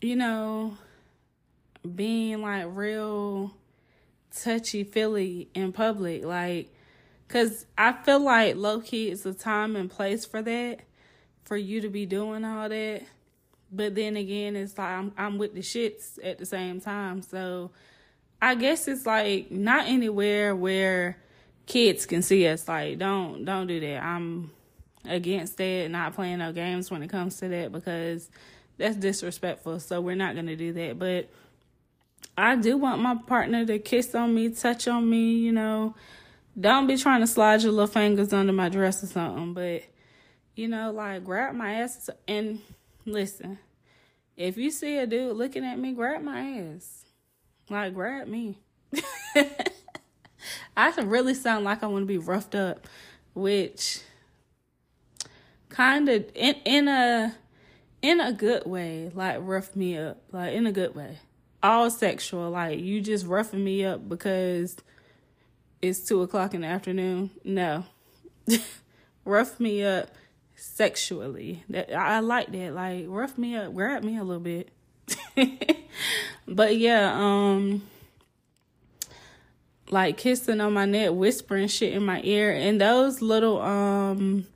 you 0.00 0.14
know, 0.14 0.76
being 1.94 2.40
like 2.40 2.66
real 2.68 3.52
touchy 4.34 4.84
feely 4.84 5.48
in 5.54 5.72
public. 5.72 6.24
Like, 6.24 6.72
cause 7.28 7.66
I 7.76 7.92
feel 7.92 8.20
like 8.20 8.54
low 8.56 8.80
key 8.80 9.10
is 9.10 9.26
a 9.26 9.34
time 9.34 9.74
and 9.74 9.90
place 9.90 10.24
for 10.24 10.40
that, 10.42 10.80
for 11.44 11.56
you 11.56 11.80
to 11.80 11.88
be 11.88 12.06
doing 12.06 12.44
all 12.44 12.68
that. 12.68 13.02
But 13.72 13.96
then 13.96 14.16
again, 14.16 14.54
it's 14.54 14.78
like 14.78 14.88
I'm 14.88 15.12
I'm 15.18 15.36
with 15.36 15.54
the 15.54 15.60
shits 15.60 16.18
at 16.22 16.38
the 16.38 16.46
same 16.46 16.80
time. 16.80 17.22
So 17.22 17.72
I 18.44 18.54
guess 18.54 18.88
it's 18.88 19.06
like 19.06 19.50
not 19.50 19.86
anywhere 19.86 20.54
where 20.54 21.16
kids 21.66 22.06
can 22.06 22.22
see 22.22 22.46
us. 22.46 22.68
Like 22.68 22.98
don't 22.98 23.44
don't 23.44 23.66
do 23.66 23.80
that. 23.80 24.02
I'm 24.02 24.50
against 25.04 25.56
that. 25.58 25.90
Not 25.90 26.14
playing 26.14 26.38
no 26.38 26.52
games 26.52 26.90
when 26.90 27.02
it 27.02 27.08
comes 27.08 27.38
to 27.40 27.48
that 27.48 27.72
because 27.72 28.28
that's 28.76 28.96
disrespectful. 28.96 29.80
So 29.80 30.00
we're 30.00 30.16
not 30.16 30.34
gonna 30.34 30.56
do 30.56 30.72
that. 30.72 30.98
But 30.98 31.28
I 32.36 32.56
do 32.56 32.76
want 32.76 33.00
my 33.00 33.14
partner 33.14 33.64
to 33.66 33.78
kiss 33.78 34.14
on 34.14 34.34
me, 34.34 34.50
touch 34.50 34.88
on 34.88 35.08
me. 35.08 35.34
You 35.34 35.52
know, 35.52 35.94
don't 36.58 36.86
be 36.86 36.96
trying 36.96 37.20
to 37.20 37.26
slide 37.26 37.62
your 37.62 37.72
little 37.72 37.86
fingers 37.86 38.32
under 38.32 38.52
my 38.52 38.68
dress 38.68 39.02
or 39.02 39.06
something. 39.06 39.54
But 39.54 39.84
you 40.54 40.68
know, 40.68 40.90
like 40.92 41.24
grab 41.24 41.54
my 41.54 41.74
ass 41.74 42.10
and 42.28 42.60
Listen, 43.06 43.58
if 44.34 44.56
you 44.56 44.70
see 44.70 44.96
a 44.96 45.06
dude 45.06 45.36
looking 45.36 45.64
at 45.64 45.78
me, 45.78 45.92
grab 45.92 46.22
my 46.22 46.40
ass. 46.40 47.03
Like, 47.70 47.94
grab 47.94 48.28
me. 48.28 48.58
I 50.76 50.90
can 50.90 51.08
really 51.08 51.34
sound 51.34 51.64
like 51.64 51.82
I 51.82 51.86
want 51.86 52.02
to 52.02 52.06
be 52.06 52.18
roughed 52.18 52.54
up, 52.54 52.86
which 53.34 54.00
kind 55.68 56.08
of 56.08 56.24
in 56.34 56.54
in 56.64 56.88
a 56.88 57.34
in 58.02 58.20
a 58.20 58.32
good 58.32 58.66
way, 58.66 59.10
like 59.14 59.38
rough 59.40 59.74
me 59.74 59.96
up, 59.96 60.22
like 60.32 60.52
in 60.52 60.66
a 60.66 60.72
good 60.72 60.94
way. 60.94 61.18
All 61.62 61.90
sexual, 61.90 62.50
like 62.50 62.80
you 62.80 63.00
just 63.00 63.26
roughing 63.26 63.64
me 63.64 63.84
up 63.84 64.08
because 64.08 64.76
it's 65.80 66.00
two 66.00 66.22
o'clock 66.22 66.54
in 66.54 66.60
the 66.60 66.66
afternoon. 66.66 67.30
No, 67.44 67.84
rough 69.24 69.58
me 69.58 69.82
up 69.84 70.10
sexually. 70.54 71.64
That 71.70 71.94
I 71.94 72.20
like 72.20 72.52
that. 72.52 72.74
Like 72.74 73.06
rough 73.08 73.38
me 73.38 73.56
up, 73.56 73.74
grab 73.74 74.02
me 74.04 74.18
a 74.18 74.24
little 74.24 74.42
bit. 74.42 74.70
but 76.46 76.76
yeah, 76.76 77.12
um 77.14 77.82
like 79.90 80.16
kissing 80.16 80.60
on 80.60 80.72
my 80.72 80.86
neck, 80.86 81.10
whispering 81.12 81.68
shit 81.68 81.92
in 81.92 82.04
my 82.04 82.20
ear, 82.24 82.52
and 82.52 82.80
those 82.80 83.22
little 83.22 83.60
um 83.60 84.46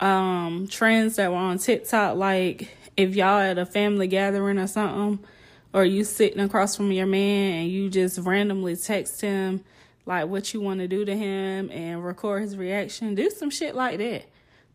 um 0.00 0.66
trends 0.68 1.16
that 1.16 1.30
were 1.30 1.36
on 1.36 1.58
TikTok, 1.58 2.16
like 2.16 2.70
if 2.96 3.14
y'all 3.14 3.38
at 3.38 3.58
a 3.58 3.66
family 3.66 4.06
gathering 4.06 4.58
or 4.58 4.66
something, 4.66 5.24
or 5.72 5.84
you 5.84 6.04
sitting 6.04 6.40
across 6.40 6.76
from 6.76 6.90
your 6.92 7.06
man 7.06 7.62
and 7.62 7.70
you 7.70 7.90
just 7.90 8.18
randomly 8.18 8.76
text 8.76 9.20
him 9.20 9.62
like 10.06 10.28
what 10.28 10.54
you 10.54 10.60
want 10.60 10.80
to 10.80 10.88
do 10.88 11.04
to 11.04 11.16
him 11.16 11.70
and 11.70 12.04
record 12.04 12.42
his 12.42 12.56
reaction, 12.56 13.14
do 13.14 13.28
some 13.28 13.50
shit 13.50 13.74
like 13.74 13.98
that. 13.98 14.24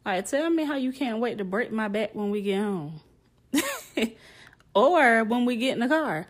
Like 0.05 0.25
tell 0.27 0.49
me 0.49 0.63
how 0.63 0.75
you 0.75 0.91
can't 0.91 1.19
wait 1.19 1.37
to 1.37 1.43
break 1.43 1.71
my 1.71 1.87
back 1.87 2.13
when 2.13 2.29
we 2.31 2.41
get 2.41 2.61
home. 2.61 2.99
or 4.73 5.23
when 5.23 5.45
we 5.45 5.55
get 5.55 5.73
in 5.73 5.79
the 5.79 5.87
car. 5.87 6.27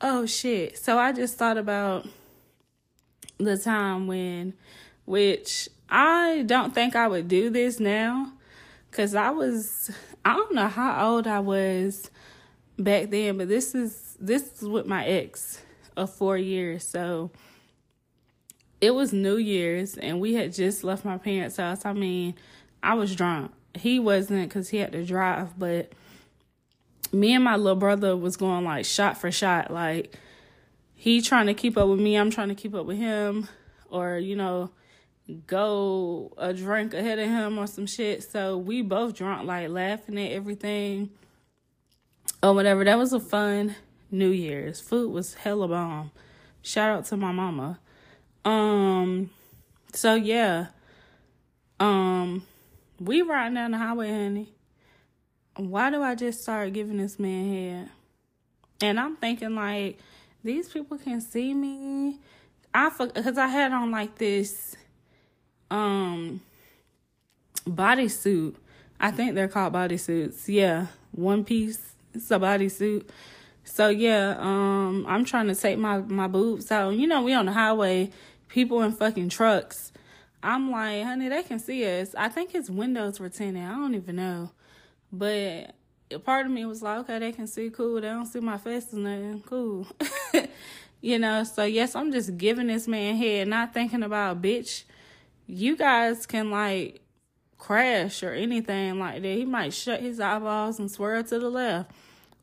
Oh 0.00 0.26
shit. 0.26 0.78
So 0.78 0.98
I 0.98 1.12
just 1.12 1.36
thought 1.36 1.58
about 1.58 2.06
the 3.38 3.58
time 3.58 4.06
when, 4.06 4.54
which 5.04 5.68
I 5.88 6.44
don't 6.46 6.74
think 6.74 6.94
I 6.94 7.08
would 7.08 7.28
do 7.28 7.50
this 7.50 7.80
now, 7.80 8.32
because 8.90 9.14
I 9.14 9.30
was, 9.30 9.90
I 10.24 10.34
don't 10.34 10.54
know 10.54 10.68
how 10.68 11.08
old 11.08 11.26
I 11.26 11.40
was 11.40 12.10
back 12.78 13.10
then, 13.10 13.38
but 13.38 13.48
this 13.48 13.74
is, 13.74 14.16
this 14.20 14.62
is 14.62 14.68
with 14.68 14.86
my 14.86 15.04
ex 15.06 15.62
of 15.96 16.12
four 16.12 16.38
years. 16.38 16.86
So 16.86 17.30
it 18.80 18.94
was 18.94 19.12
New 19.12 19.36
Year's 19.36 19.96
and 19.96 20.20
we 20.20 20.34
had 20.34 20.52
just 20.52 20.84
left 20.84 21.04
my 21.04 21.18
parents' 21.18 21.56
house. 21.56 21.84
I 21.84 21.92
mean, 21.92 22.34
I 22.82 22.94
was 22.94 23.14
drunk. 23.14 23.52
He 23.74 23.98
wasn't 23.98 24.48
because 24.48 24.70
he 24.70 24.78
had 24.78 24.92
to 24.92 25.04
drive, 25.04 25.58
but 25.58 25.92
me 27.12 27.34
and 27.34 27.44
my 27.44 27.56
little 27.56 27.76
brother 27.76 28.16
was 28.16 28.36
going 28.36 28.64
like 28.64 28.84
shot 28.84 29.18
for 29.18 29.30
shot. 29.30 29.70
Like, 29.70 30.14
he 30.94 31.20
trying 31.20 31.46
to 31.46 31.54
keep 31.54 31.76
up 31.76 31.88
with 31.88 32.00
me, 32.00 32.16
I'm 32.16 32.30
trying 32.30 32.48
to 32.48 32.54
keep 32.54 32.74
up 32.74 32.86
with 32.86 32.98
him, 32.98 33.48
or 33.88 34.18
you 34.18 34.36
know, 34.36 34.70
go 35.46 36.32
a 36.36 36.52
drink 36.52 36.94
ahead 36.94 37.18
of 37.18 37.28
him 37.28 37.58
or 37.58 37.66
some 37.66 37.86
shit. 37.86 38.22
So 38.22 38.58
we 38.58 38.82
both 38.82 39.14
drunk, 39.14 39.46
like 39.46 39.68
laughing 39.68 40.18
at 40.18 40.32
everything 40.32 41.10
or 42.42 42.54
whatever. 42.54 42.84
That 42.84 42.98
was 42.98 43.12
a 43.12 43.20
fun 43.20 43.76
New 44.10 44.30
Year's. 44.30 44.80
Food 44.80 45.12
was 45.12 45.34
hella 45.34 45.68
bomb. 45.68 46.10
Shout 46.62 46.90
out 46.90 47.04
to 47.06 47.16
my 47.16 47.32
mama. 47.32 47.78
Um, 48.44 49.30
so 49.92 50.14
yeah, 50.14 50.66
um, 51.78 52.46
we 52.98 53.22
riding 53.22 53.54
down 53.54 53.70
the 53.70 53.78
highway, 53.78 54.10
honey. 54.10 54.52
Why 55.68 55.90
do 55.90 56.02
I 56.02 56.14
just 56.14 56.42
start 56.42 56.72
giving 56.72 56.96
this 56.96 57.18
man 57.18 57.52
head? 57.52 57.90
And 58.80 58.98
I'm 58.98 59.16
thinking 59.16 59.54
like 59.54 59.98
these 60.42 60.68
people 60.68 60.96
can 60.96 61.20
see 61.20 61.52
me. 61.52 62.18
I 62.72 62.90
because 62.98 63.36
I 63.36 63.48
had 63.48 63.72
on 63.72 63.90
like 63.90 64.16
this 64.16 64.76
um 65.70 66.40
bodysuit. 67.66 68.54
I 68.98 69.10
think 69.10 69.34
they're 69.34 69.48
called 69.48 69.74
bodysuits. 69.74 70.44
Yeah, 70.46 70.86
one 71.12 71.44
piece. 71.44 71.94
It's 72.14 72.30
a 72.30 72.38
bodysuit. 72.38 73.08
So 73.64 73.88
yeah, 73.88 74.36
um, 74.38 75.04
I'm 75.08 75.24
trying 75.24 75.48
to 75.48 75.54
take 75.54 75.78
my 75.78 75.98
my 75.98 76.26
boobs 76.26 76.70
out. 76.70 76.90
You 76.90 77.06
know, 77.06 77.22
we 77.22 77.34
on 77.34 77.46
the 77.46 77.52
highway, 77.52 78.10
people 78.48 78.82
in 78.82 78.92
fucking 78.92 79.28
trucks. 79.28 79.92
I'm 80.42 80.70
like, 80.70 81.04
honey, 81.04 81.28
they 81.28 81.42
can 81.42 81.58
see 81.58 81.84
us. 82.00 82.14
I 82.14 82.28
think 82.28 82.52
his 82.52 82.70
windows 82.70 83.20
were 83.20 83.28
tinted. 83.28 83.62
I 83.62 83.72
don't 83.72 83.94
even 83.94 84.16
know, 84.16 84.50
but 85.12 85.74
a 86.10 86.18
part 86.18 86.46
of 86.46 86.52
me 86.52 86.64
was 86.66 86.82
like, 86.82 86.98
okay, 87.00 87.18
they 87.18 87.32
can 87.32 87.46
see, 87.46 87.70
cool. 87.70 88.00
They 88.00 88.08
don't 88.08 88.26
see 88.26 88.40
my 88.40 88.58
face 88.58 88.92
or 88.92 88.98
nothing, 88.98 89.42
cool. 89.46 89.86
you 91.00 91.18
know, 91.18 91.44
so 91.44 91.64
yes, 91.64 91.94
I'm 91.94 92.12
just 92.12 92.36
giving 92.36 92.66
this 92.66 92.88
man 92.88 93.16
head, 93.16 93.48
not 93.48 93.72
thinking 93.72 94.02
about, 94.02 94.42
bitch, 94.42 94.84
you 95.46 95.76
guys 95.76 96.26
can 96.26 96.50
like 96.50 97.00
crash 97.58 98.22
or 98.22 98.32
anything 98.32 98.98
like 98.98 99.22
that. 99.22 99.28
He 99.36 99.44
might 99.44 99.72
shut 99.72 100.00
his 100.00 100.20
eyeballs 100.20 100.78
and 100.78 100.90
swerve 100.90 101.28
to 101.28 101.38
the 101.38 101.50
left 101.50 101.90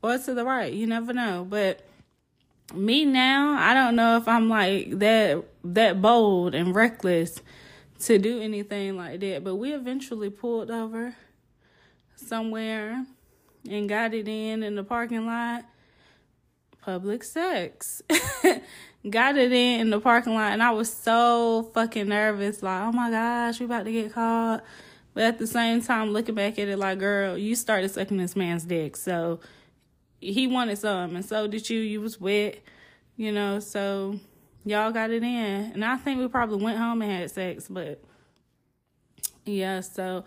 or 0.01 0.17
to 0.17 0.33
the 0.33 0.45
right. 0.45 0.71
You 0.71 0.87
never 0.87 1.13
know. 1.13 1.45
But 1.47 1.85
me 2.73 3.05
now, 3.05 3.57
I 3.59 3.73
don't 3.73 3.95
know 3.95 4.17
if 4.17 4.27
I'm 4.27 4.49
like 4.49 4.99
that 4.99 5.43
that 5.63 6.01
bold 6.01 6.53
and 6.53 6.75
reckless 6.75 7.41
to 7.99 8.17
do 8.17 8.39
anything 8.41 8.95
like 8.95 9.19
that. 9.21 9.43
But 9.43 9.55
we 9.55 9.73
eventually 9.73 10.29
pulled 10.29 10.71
over 10.71 11.15
somewhere 12.17 13.05
and 13.69 13.89
got 13.89 14.13
it 14.13 14.27
in 14.27 14.63
in 14.63 14.75
the 14.75 14.83
parking 14.83 15.25
lot. 15.25 15.65
Public 16.81 17.23
sex. 17.23 18.01
got 19.09 19.37
it 19.37 19.51
in 19.51 19.81
in 19.81 19.89
the 19.89 19.99
parking 19.99 20.33
lot, 20.33 20.53
and 20.53 20.63
I 20.63 20.71
was 20.71 20.91
so 20.91 21.69
fucking 21.73 22.07
nervous. 22.07 22.63
Like, 22.63 22.83
oh 22.83 22.91
my 22.91 23.09
gosh, 23.09 23.59
we 23.59 23.65
about 23.65 23.85
to 23.85 23.91
get 23.91 24.13
caught. 24.13 24.63
But 25.13 25.23
at 25.23 25.37
the 25.39 25.47
same 25.47 25.81
time, 25.81 26.11
looking 26.11 26.35
back 26.35 26.59
at 26.59 26.67
it, 26.67 26.77
like, 26.77 26.99
girl, 26.99 27.37
you 27.37 27.55
started 27.55 27.89
sucking 27.89 28.17
this 28.17 28.35
man's 28.35 28.63
dick, 28.65 28.95
so 28.95 29.39
he 30.19 30.47
wanted 30.47 30.77
some, 30.77 31.15
and 31.15 31.25
so 31.25 31.47
did 31.47 31.69
you. 31.69 31.79
You 31.79 32.01
was 32.01 32.19
wet, 32.21 32.59
you 33.15 33.31
know. 33.31 33.59
So 33.59 34.19
y'all 34.63 34.91
got 34.91 35.09
it 35.09 35.23
in, 35.23 35.71
and 35.73 35.83
I 35.83 35.97
think 35.97 36.19
we 36.19 36.27
probably 36.27 36.63
went 36.63 36.77
home 36.77 37.01
and 37.01 37.11
had 37.11 37.31
sex, 37.31 37.67
but 37.69 38.01
yeah. 39.45 39.81
So 39.81 40.23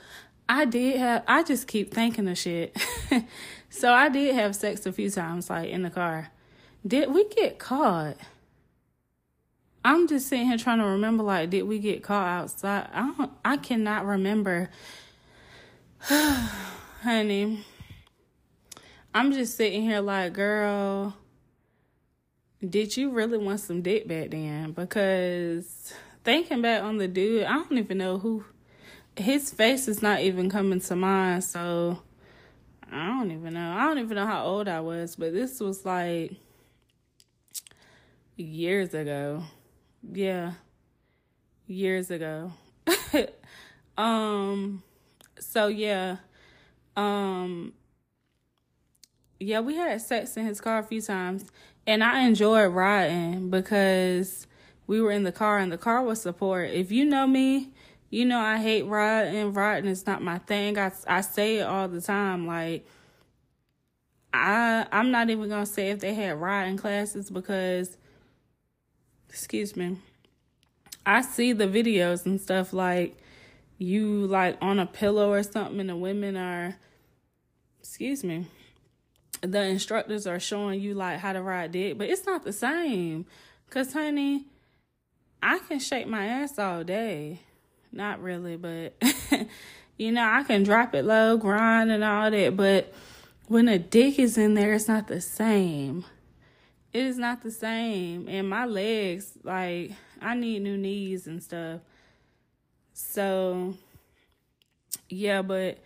I 0.50 0.64
did 0.64 0.98
have, 0.98 1.22
I 1.28 1.44
just 1.44 1.68
keep 1.68 1.94
thinking 1.94 2.26
of 2.26 2.36
shit. 2.36 2.76
so 3.70 3.92
I 3.92 4.08
did 4.08 4.34
have 4.34 4.56
sex 4.56 4.84
a 4.84 4.92
few 4.92 5.08
times, 5.08 5.48
like 5.48 5.70
in 5.70 5.82
the 5.82 5.90
car. 5.90 6.32
Did 6.84 7.14
we 7.14 7.28
get 7.28 7.60
caught? 7.60 8.16
I'm 9.84 10.08
just 10.08 10.26
sitting 10.26 10.48
here 10.48 10.58
trying 10.58 10.80
to 10.80 10.86
remember, 10.86 11.22
like, 11.22 11.50
did 11.50 11.62
we 11.62 11.78
get 11.78 12.02
caught 12.02 12.26
outside? 12.26 12.88
I 12.92 13.12
don't, 13.16 13.30
I 13.44 13.58
cannot 13.58 14.04
remember. 14.06 14.70
Honey, 16.00 17.64
I'm 19.14 19.30
just 19.30 19.56
sitting 19.56 19.82
here 19.82 20.00
like, 20.00 20.32
girl, 20.32 21.14
did 22.68 22.96
you 22.96 23.10
really 23.10 23.38
want 23.38 23.60
some 23.60 23.82
dick 23.82 24.08
back 24.08 24.30
then? 24.30 24.72
Because 24.72 25.94
thinking 26.24 26.60
back 26.60 26.82
on 26.82 26.98
the 26.98 27.06
dude, 27.06 27.44
I 27.44 27.52
don't 27.52 27.78
even 27.78 27.98
know 27.98 28.18
who 28.18 28.44
his 29.16 29.50
face 29.52 29.88
is 29.88 30.02
not 30.02 30.20
even 30.20 30.48
coming 30.48 30.80
to 30.80 30.96
mind, 30.96 31.44
so 31.44 32.02
I 32.90 33.06
don't 33.06 33.30
even 33.30 33.54
know. 33.54 33.72
I 33.72 33.84
don't 33.84 33.98
even 33.98 34.16
know 34.16 34.26
how 34.26 34.44
old 34.44 34.68
I 34.68 34.80
was, 34.80 35.16
but 35.16 35.32
this 35.32 35.60
was 35.60 35.84
like 35.84 36.32
years 38.36 38.94
ago. 38.94 39.44
Yeah. 40.12 40.52
Years 41.66 42.10
ago. 42.10 42.52
um 43.98 44.82
so 45.38 45.68
yeah. 45.68 46.16
Um 46.96 47.74
yeah, 49.38 49.60
we 49.60 49.76
had 49.76 50.00
sex 50.02 50.36
in 50.36 50.46
his 50.46 50.60
car 50.60 50.78
a 50.78 50.82
few 50.82 51.00
times 51.00 51.44
and 51.86 52.02
I 52.02 52.20
enjoyed 52.20 52.72
riding 52.72 53.50
because 53.50 54.46
we 54.86 55.00
were 55.00 55.12
in 55.12 55.22
the 55.22 55.32
car 55.32 55.58
and 55.58 55.70
the 55.70 55.78
car 55.78 56.02
was 56.02 56.20
support. 56.20 56.70
If 56.70 56.90
you 56.90 57.04
know 57.04 57.26
me, 57.26 57.72
you 58.10 58.24
know, 58.24 58.40
I 58.40 58.58
hate 58.58 58.82
riding. 58.82 59.52
Riding 59.52 59.88
is 59.88 60.04
not 60.06 60.20
my 60.20 60.38
thing. 60.38 60.76
I, 60.76 60.90
I 61.06 61.20
say 61.20 61.58
it 61.58 61.62
all 61.62 61.86
the 61.86 62.00
time. 62.00 62.46
Like, 62.46 62.84
I 64.34 64.86
I'm 64.90 65.12
not 65.12 65.30
even 65.30 65.48
gonna 65.48 65.64
say 65.64 65.90
if 65.90 66.00
they 66.00 66.14
had 66.14 66.40
riding 66.40 66.76
classes 66.76 67.30
because, 67.30 67.96
excuse 69.28 69.76
me, 69.76 69.98
I 71.06 71.22
see 71.22 71.52
the 71.52 71.66
videos 71.66 72.26
and 72.26 72.40
stuff 72.40 72.72
like 72.72 73.16
you 73.78 74.26
like 74.26 74.58
on 74.60 74.80
a 74.80 74.86
pillow 74.86 75.30
or 75.30 75.44
something, 75.44 75.78
and 75.78 75.88
the 75.88 75.96
women 75.96 76.36
are, 76.36 76.76
excuse 77.78 78.24
me, 78.24 78.46
the 79.40 79.62
instructors 79.62 80.26
are 80.26 80.40
showing 80.40 80.80
you 80.80 80.94
like 80.94 81.20
how 81.20 81.32
to 81.32 81.42
ride 81.42 81.72
dick, 81.72 81.96
but 81.96 82.08
it's 82.08 82.26
not 82.26 82.42
the 82.42 82.52
same. 82.52 83.24
Cause 83.70 83.92
honey, 83.92 84.46
I 85.40 85.60
can 85.60 85.78
shake 85.78 86.08
my 86.08 86.26
ass 86.26 86.58
all 86.58 86.82
day. 86.82 87.42
Not 87.92 88.22
really, 88.22 88.56
but 88.56 88.94
you 89.98 90.12
know, 90.12 90.24
I 90.24 90.42
can 90.44 90.62
drop 90.62 90.94
it 90.94 91.04
low, 91.04 91.36
grind 91.36 91.90
and 91.90 92.04
all 92.04 92.30
that, 92.30 92.56
but 92.56 92.92
when 93.48 93.66
a 93.68 93.78
dick 93.78 94.18
is 94.18 94.38
in 94.38 94.54
there, 94.54 94.74
it's 94.74 94.88
not 94.88 95.08
the 95.08 95.20
same. 95.20 96.04
it 96.92 97.04
is 97.04 97.18
not 97.18 97.42
the 97.42 97.50
same. 97.50 98.28
And 98.28 98.48
my 98.48 98.64
legs, 98.66 99.32
like, 99.44 99.92
I 100.20 100.34
need 100.34 100.62
new 100.62 100.76
knees 100.76 101.26
and 101.26 101.42
stuff. 101.42 101.80
So, 102.92 103.74
yeah, 105.08 105.42
but 105.42 105.78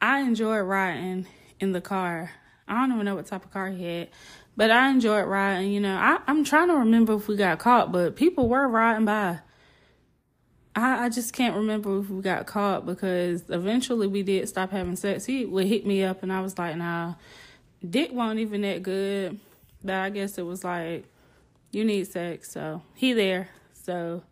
I 0.00 0.20
enjoyed 0.20 0.64
riding 0.66 1.26
in 1.60 1.72
the 1.72 1.80
car. 1.80 2.32
I 2.66 2.74
don't 2.74 2.92
even 2.92 3.04
know 3.04 3.14
what 3.14 3.26
type 3.26 3.44
of 3.44 3.52
car 3.52 3.68
he 3.70 3.84
had, 3.84 4.08
but 4.56 4.70
I 4.70 4.90
enjoyed 4.90 5.26
riding. 5.26 5.72
You 5.72 5.80
know, 5.80 5.96
I, 5.96 6.18
I'm 6.26 6.44
trying 6.44 6.68
to 6.68 6.74
remember 6.74 7.14
if 7.14 7.28
we 7.28 7.36
got 7.36 7.58
caught, 7.58 7.92
but 7.92 8.16
people 8.16 8.48
were 8.48 8.68
riding 8.68 9.06
by. 9.06 9.40
I, 10.78 11.06
I 11.06 11.08
just 11.08 11.32
can't 11.32 11.56
remember 11.56 11.98
if 11.98 12.08
we 12.08 12.22
got 12.22 12.46
caught 12.46 12.86
because 12.86 13.42
eventually 13.48 14.06
we 14.06 14.22
did 14.22 14.48
stop 14.48 14.70
having 14.70 14.94
sex. 14.94 15.24
He 15.24 15.44
would 15.44 15.66
hit 15.66 15.84
me 15.84 16.04
up, 16.04 16.22
and 16.22 16.32
I 16.32 16.40
was 16.40 16.56
like, 16.56 16.76
nah, 16.76 17.14
dick 17.88 18.12
won't 18.12 18.38
even 18.38 18.62
that 18.62 18.84
good. 18.84 19.40
But 19.82 19.96
I 19.96 20.10
guess 20.10 20.38
it 20.38 20.46
was 20.46 20.62
like, 20.62 21.04
you 21.72 21.84
need 21.84 22.06
sex, 22.06 22.52
so 22.52 22.82
he 22.94 23.12
there. 23.12 23.48
So 23.72 24.22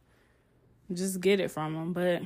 just 0.93 1.21
get 1.21 1.41
it 1.41 1.51
from 1.51 1.75
him. 1.75 1.93
But 1.93 2.23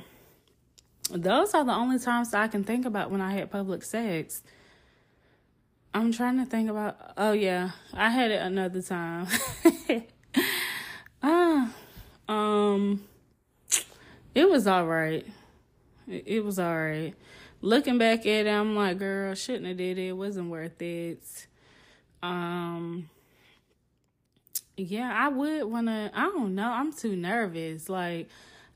those 1.09 1.55
are 1.55 1.65
the 1.65 1.73
only 1.73 1.97
times 1.97 2.33
I 2.35 2.47
can 2.47 2.63
think 2.63 2.85
about 2.85 3.09
when 3.09 3.21
I 3.21 3.33
had 3.33 3.49
public 3.49 3.83
sex. 3.83 4.43
I'm 5.95 6.11
trying 6.11 6.37
to 6.37 6.45
think 6.45 6.69
about. 6.69 7.13
Oh 7.17 7.31
yeah, 7.31 7.71
I 7.91 8.11
had 8.11 8.29
it 8.29 8.41
another 8.41 8.83
time. 8.83 9.27
ah, 11.23 11.73
um, 12.29 13.03
it 14.35 14.49
was 14.49 14.67
all 14.67 14.85
right. 14.85 15.25
It, 16.07 16.43
was 16.43 16.59
all 16.59 16.75
right. 16.75 17.13
Looking 17.61 17.97
back 17.97 18.21
at 18.21 18.45
it, 18.45 18.49
I'm 18.49 18.75
like, 18.75 18.97
girl, 18.97 19.33
shouldn't 19.35 19.67
have 19.67 19.77
did 19.77 19.97
it. 19.97 20.09
It 20.09 20.13
wasn't 20.13 20.49
worth 20.49 20.81
it. 20.81 21.47
Um, 22.23 23.09
yeah, 24.77 25.13
I 25.13 25.29
would 25.29 25.65
wanna. 25.65 26.11
I 26.13 26.23
don't 26.25 26.55
know. 26.55 26.69
I'm 26.69 26.91
too 26.91 27.15
nervous. 27.15 27.89
Like, 27.89 28.29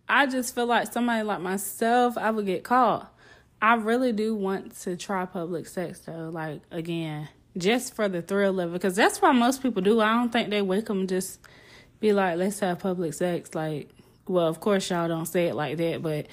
I 0.08 0.28
just 0.28 0.54
feel 0.54 0.68
like 0.68 0.92
somebody 0.92 1.24
like 1.24 1.42
myself, 1.42 2.18
I 2.18 2.32
would 2.32 2.46
get 2.46 2.64
caught. 2.64 3.12
I 3.62 3.76
really 3.76 4.12
do 4.12 4.36
want 4.36 4.76
to 4.82 4.96
try 4.98 5.26
public 5.26 5.68
sex 5.68 6.00
though. 6.00 6.30
Like 6.32 6.62
again, 6.72 7.30
just 7.58 7.96
for 7.96 8.08
the 8.08 8.22
thrill 8.22 8.60
of 8.60 8.70
it, 8.70 8.74
because 8.74 8.96
that's 8.96 9.22
why 9.22 9.32
most 9.32 9.64
people 9.64 9.82
do. 9.82 10.02
I 10.02 10.14
don't 10.14 10.32
think 10.32 10.50
they 10.50 10.62
wake 10.62 10.90
up 10.90 10.96
and 10.96 11.10
just 11.10 11.40
be 12.00 12.14
like, 12.14 12.38
"Let's 12.38 12.60
have 12.60 12.80
public 12.80 13.14
sex." 13.14 13.56
Like, 13.56 13.90
well, 14.28 14.48
of 14.48 14.60
course 14.60 14.90
y'all 14.90 15.08
don't 15.08 15.26
say 15.26 15.48
it 15.48 15.56
like 15.56 15.78
that, 15.78 16.02
but 16.02 16.28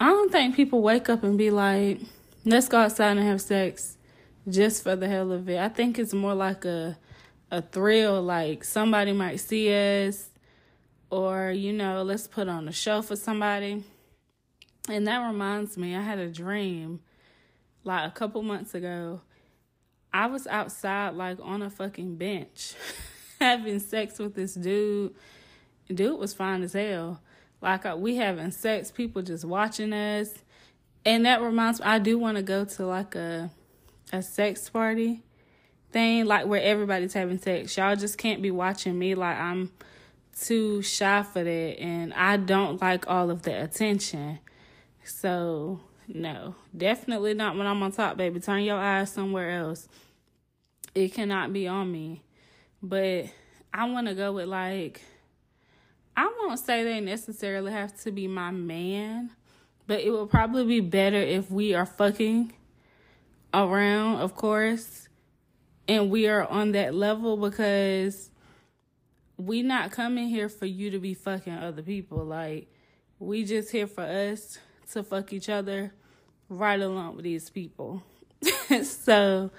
I 0.00 0.08
don't 0.08 0.30
think 0.30 0.56
people 0.56 0.82
wake 0.82 1.08
up 1.08 1.22
and 1.22 1.38
be 1.38 1.50
like, 1.50 2.00
"Let's 2.44 2.68
go 2.68 2.78
outside 2.78 3.16
and 3.16 3.20
have 3.20 3.40
sex," 3.40 3.96
just 4.48 4.82
for 4.82 4.96
the 4.96 5.08
hell 5.08 5.32
of 5.32 5.48
it. 5.48 5.58
I 5.58 5.68
think 5.68 5.98
it's 5.98 6.14
more 6.14 6.34
like 6.34 6.64
a 6.64 6.98
a 7.50 7.62
thrill. 7.62 8.22
Like 8.22 8.64
somebody 8.64 9.12
might 9.12 9.36
see 9.36 9.68
us, 9.72 10.28
or 11.10 11.50
you 11.50 11.72
know, 11.72 12.02
let's 12.02 12.26
put 12.26 12.48
on 12.48 12.68
a 12.68 12.72
show 12.72 13.02
for 13.02 13.16
somebody 13.16 13.84
and 14.88 15.06
that 15.06 15.26
reminds 15.26 15.78
me, 15.78 15.96
I 15.96 16.02
had 16.02 16.18
a 16.18 16.28
dream 16.28 17.00
like 17.84 18.06
a 18.06 18.10
couple 18.10 18.42
months 18.42 18.74
ago. 18.74 19.22
I 20.12 20.26
was 20.26 20.46
outside, 20.46 21.14
like 21.14 21.38
on 21.42 21.62
a 21.62 21.70
fucking 21.70 22.16
bench, 22.16 22.74
having 23.40 23.80
sex 23.80 24.18
with 24.18 24.34
this 24.34 24.54
dude. 24.54 25.14
Dude 25.92 26.18
was 26.18 26.34
fine 26.34 26.62
as 26.62 26.72
hell. 26.72 27.20
Like 27.60 27.86
uh, 27.86 27.96
we 27.98 28.16
having 28.16 28.50
sex, 28.50 28.90
people 28.90 29.22
just 29.22 29.44
watching 29.44 29.92
us, 29.92 30.30
and 31.04 31.26
that 31.26 31.42
reminds 31.42 31.80
me. 31.80 31.86
I 31.86 31.98
do 31.98 32.18
want 32.18 32.36
to 32.36 32.42
go 32.42 32.64
to 32.64 32.86
like 32.86 33.14
a 33.14 33.50
a 34.12 34.22
sex 34.22 34.68
party 34.68 35.22
thing, 35.92 36.26
like 36.26 36.46
where 36.46 36.62
everybody's 36.62 37.14
having 37.14 37.38
sex. 37.38 37.76
Y'all 37.76 37.96
just 37.96 38.18
can't 38.18 38.42
be 38.42 38.50
watching 38.50 38.98
me 38.98 39.14
like 39.14 39.38
I'm 39.38 39.70
too 40.38 40.82
shy 40.82 41.22
for 41.22 41.42
that, 41.42 41.80
and 41.80 42.12
I 42.14 42.36
don't 42.36 42.80
like 42.80 43.08
all 43.08 43.30
of 43.30 43.42
the 43.42 43.62
attention. 43.62 44.40
So, 45.04 45.80
no, 46.08 46.54
definitely 46.76 47.34
not 47.34 47.56
when 47.56 47.66
I'm 47.66 47.82
on 47.82 47.92
top, 47.92 48.16
baby. 48.16 48.40
Turn 48.40 48.62
your 48.62 48.78
eyes 48.78 49.12
somewhere 49.12 49.50
else. 49.58 49.88
It 50.94 51.12
cannot 51.12 51.52
be 51.52 51.68
on 51.68 51.90
me. 51.90 52.22
But 52.82 53.26
I 53.72 53.88
want 53.88 54.08
to 54.08 54.14
go 54.14 54.32
with 54.32 54.46
like, 54.46 55.02
I 56.16 56.32
won't 56.40 56.60
say 56.60 56.84
they 56.84 57.00
necessarily 57.00 57.72
have 57.72 57.98
to 58.02 58.12
be 58.12 58.28
my 58.28 58.50
man, 58.50 59.30
but 59.86 60.00
it 60.00 60.10
would 60.10 60.30
probably 60.30 60.64
be 60.64 60.80
better 60.80 61.16
if 61.16 61.50
we 61.50 61.74
are 61.74 61.86
fucking 61.86 62.52
around, 63.52 64.20
of 64.20 64.34
course, 64.34 65.08
and 65.88 66.10
we 66.10 66.28
are 66.28 66.46
on 66.46 66.72
that 66.72 66.94
level 66.94 67.36
because 67.36 68.30
we 69.36 69.62
not 69.62 69.90
coming 69.90 70.28
here 70.28 70.48
for 70.48 70.66
you 70.66 70.90
to 70.90 70.98
be 70.98 71.14
fucking 71.14 71.52
other 71.52 71.82
people. 71.82 72.24
Like, 72.24 72.68
we 73.18 73.44
just 73.44 73.70
here 73.70 73.86
for 73.86 74.04
us 74.04 74.58
to 74.92 75.02
fuck 75.02 75.32
each 75.32 75.48
other 75.48 75.92
right 76.48 76.80
along 76.80 77.16
with 77.16 77.24
these 77.24 77.50
people. 77.50 78.02
so, 78.84 79.50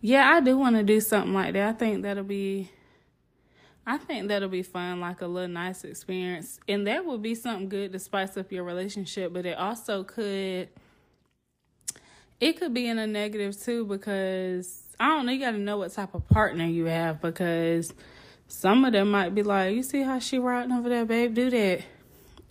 yeah, 0.00 0.30
I 0.30 0.40
do 0.40 0.56
want 0.56 0.76
to 0.76 0.82
do 0.82 1.00
something 1.00 1.34
like 1.34 1.54
that. 1.54 1.68
I 1.68 1.72
think 1.72 2.02
that'll 2.02 2.24
be 2.24 2.70
I 3.86 3.98
think 3.98 4.28
that'll 4.28 4.48
be 4.48 4.62
fun, 4.62 5.00
like 5.00 5.22
a 5.22 5.26
little 5.26 5.48
nice 5.48 5.84
experience. 5.84 6.60
And 6.68 6.86
that 6.86 7.04
would 7.04 7.22
be 7.22 7.34
something 7.34 7.68
good 7.68 7.92
to 7.92 7.98
spice 7.98 8.36
up 8.36 8.52
your 8.52 8.64
relationship, 8.64 9.32
but 9.32 9.44
it 9.44 9.58
also 9.58 10.04
could 10.04 10.68
it 12.40 12.58
could 12.58 12.74
be 12.74 12.88
in 12.88 12.98
a 12.98 13.06
negative 13.06 13.60
too 13.60 13.84
because 13.84 14.82
I 14.98 15.08
don't 15.08 15.26
know, 15.26 15.32
you 15.32 15.40
gotta 15.40 15.58
know 15.58 15.78
what 15.78 15.92
type 15.92 16.14
of 16.14 16.28
partner 16.28 16.64
you 16.64 16.86
have 16.86 17.20
because 17.20 17.92
some 18.48 18.84
of 18.84 18.92
them 18.92 19.10
might 19.10 19.34
be 19.34 19.42
like, 19.42 19.74
You 19.74 19.82
see 19.82 20.02
how 20.02 20.18
she 20.18 20.38
riding 20.38 20.72
over 20.72 20.88
there, 20.88 21.04
babe, 21.04 21.34
do 21.34 21.50
that. 21.50 21.82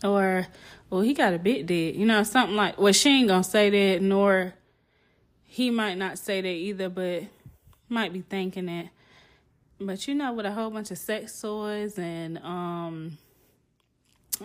Or 0.03 0.47
well, 0.89 1.01
he 1.01 1.13
got 1.13 1.33
a 1.33 1.39
bit 1.39 1.65
dead. 1.65 1.95
You 1.95 2.05
know, 2.05 2.23
something 2.23 2.55
like, 2.55 2.77
well, 2.77 2.91
she 2.91 3.09
ain't 3.09 3.29
gonna 3.29 3.43
say 3.43 3.69
that, 3.69 4.01
nor 4.01 4.53
he 5.43 5.69
might 5.69 5.97
not 5.97 6.17
say 6.17 6.41
that 6.41 6.47
either, 6.47 6.89
but 6.89 7.23
might 7.87 8.11
be 8.11 8.21
thinking 8.21 8.67
it. 8.67 8.89
But 9.83 10.07
you 10.07 10.13
know, 10.13 10.33
with 10.33 10.45
a 10.45 10.51
whole 10.51 10.69
bunch 10.69 10.91
of 10.91 10.97
sex 10.97 11.41
toys 11.41 11.97
and, 11.97 12.37
um, 12.39 13.17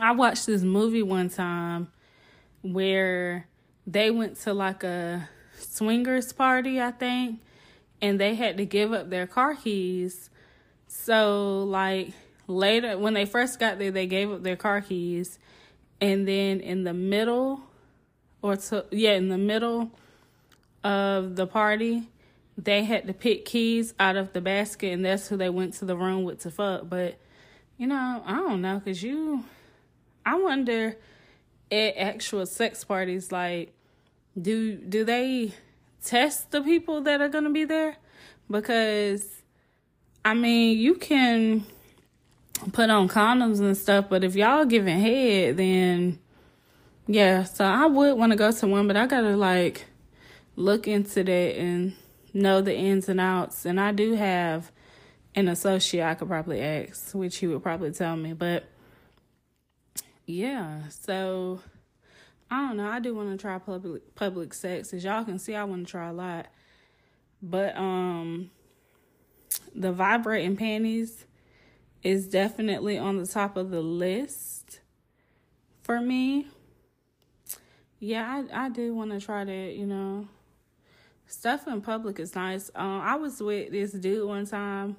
I 0.01 0.13
watched 0.13 0.47
this 0.47 0.63
movie 0.63 1.03
one 1.03 1.29
time 1.29 1.89
where 2.63 3.47
they 3.87 4.11
went 4.11 4.37
to 4.41 4.55
like 4.55 4.83
a 4.83 5.29
swingers 5.59 6.33
party, 6.33 6.81
I 6.81 6.91
think, 6.91 7.41
and 8.01 8.19
they 8.19 8.35
had 8.35 8.57
to 8.57 8.65
give 8.65 8.93
up 8.93 9.11
their 9.11 9.27
car 9.27 9.55
keys. 9.55 10.31
So, 10.89 11.65
like, 11.65 12.13
later, 12.47 12.97
when 12.99 13.15
they 13.15 13.27
first 13.27 13.59
got 13.59 13.79
there, 13.79 13.91
they 13.91 14.07
gave 14.07 14.31
up 14.31 14.43
their 14.43 14.57
car 14.57 14.81
keys 14.81 15.39
and 16.01 16.27
then 16.27 16.61
in 16.61 16.85
the 16.85 16.93
middle 16.93 17.61
or 18.43 18.57
to 18.57 18.85
yeah 18.91 19.13
in 19.13 19.29
the 19.29 19.39
middle 19.39 19.91
of 20.85 21.37
the 21.37 21.47
party 21.47 22.09
they 22.57 22.85
had 22.85 23.07
to 23.07 23.13
pick 23.13 23.45
keys 23.45 23.95
out 24.01 24.17
of 24.17 24.33
the 24.33 24.41
basket 24.41 24.93
and 24.93 25.05
that's 25.05 25.29
who 25.29 25.37
they 25.37 25.51
went 25.51 25.75
to 25.75 25.85
the 25.85 25.97
room 25.97 26.25
with 26.25 26.41
to 26.41 26.51
fuck 26.51 26.89
but 26.89 27.19
you 27.77 27.87
know 27.87 28.23
i 28.25 28.35
don't 28.35 28.63
know 28.63 28.79
because 28.79 29.03
you 29.03 29.45
i 30.25 30.35
wonder 30.35 30.97
at 31.71 31.97
actual 31.97 32.47
sex 32.47 32.85
parties 32.85 33.31
like 33.31 33.73
do 34.41 34.77
do 34.77 35.05
they 35.05 35.53
test 36.05 36.51
the 36.51 36.63
people 36.63 37.03
that 37.03 37.21
are 37.21 37.29
gonna 37.29 37.51
be 37.51 37.65
there 37.65 37.97
because 38.49 39.43
i 40.25 40.33
mean 40.33 40.79
you 40.79 40.95
can 40.95 41.67
put 42.73 42.91
on 42.91 43.09
condoms 43.09 43.61
and 43.61 43.77
stuff. 43.77 44.07
But 44.09 44.25
if 44.25 44.35
y'all 44.35 44.65
giving 44.65 44.99
head, 44.99 45.57
then 45.57 46.19
yeah. 47.07 47.45
So 47.45 47.65
I 47.65 47.87
would 47.87 48.17
want 48.17 48.33
to 48.33 48.37
go 48.37 48.51
to 48.51 48.67
one, 48.67 48.87
but 48.87 48.97
I 48.97 49.07
gotta 49.07 49.37
like 49.37 49.87
look 50.57 50.89
into 50.89 51.23
that 51.23 51.59
and 51.59 51.95
know 52.37 52.61
the 52.61 52.75
ins 52.75 53.09
and 53.09 53.21
outs. 53.21 53.65
And 53.65 53.81
I 53.81 53.93
do 53.93 54.15
have 54.15 54.71
an 55.35 55.49
associate 55.49 56.05
I 56.05 56.15
could 56.15 56.29
probably 56.29 56.61
ask, 56.61 57.13
which 57.15 57.39
he 57.39 57.47
would 57.47 57.63
probably 57.63 57.91
tell 57.91 58.17
me. 58.17 58.33
But 58.33 58.65
yeah, 60.27 60.83
so 60.89 61.61
I 62.51 62.69
don't 62.69 62.77
know. 62.77 62.89
I 62.89 63.01
do 63.01 63.15
want 63.15 63.31
to 63.31 63.37
try 63.37 63.59
public 63.59 64.15
public 64.15 64.55
sex. 64.55 64.93
As 64.93 65.05
y'all 65.05 65.25
can 65.25 65.39
see, 65.39 65.55
I 65.55 65.65
want 65.65 65.87
to 65.87 65.91
try 65.91 66.09
a 66.09 66.13
lot. 66.13 66.47
But 67.43 67.77
um 67.77 68.51
the 69.75 69.93
vibrating 69.93 70.57
panties 70.57 71.27
is 72.03 72.29
definitely 72.29 72.99
on 72.99 73.19
the 73.19 73.27
top 73.27 73.57
of 73.57 73.71
the 73.71 73.81
list 73.81 74.81
for 75.83 76.01
me. 76.01 76.49
Yeah, 77.99 78.45
I, 78.53 78.67
I 78.67 78.69
do 78.69 78.95
want 78.95 79.11
to 79.13 79.21
try 79.21 79.45
that, 79.45 79.75
you 79.75 79.87
know. 79.87 80.29
Stuff 81.27 81.67
in 81.67 81.81
public 81.81 82.21
is 82.21 82.35
nice. 82.35 82.71
Um, 82.75 83.01
I 83.01 83.17
was 83.17 83.41
with 83.41 83.73
this 83.73 83.93
dude 83.93 84.27
one 84.27 84.47
time. 84.47 84.97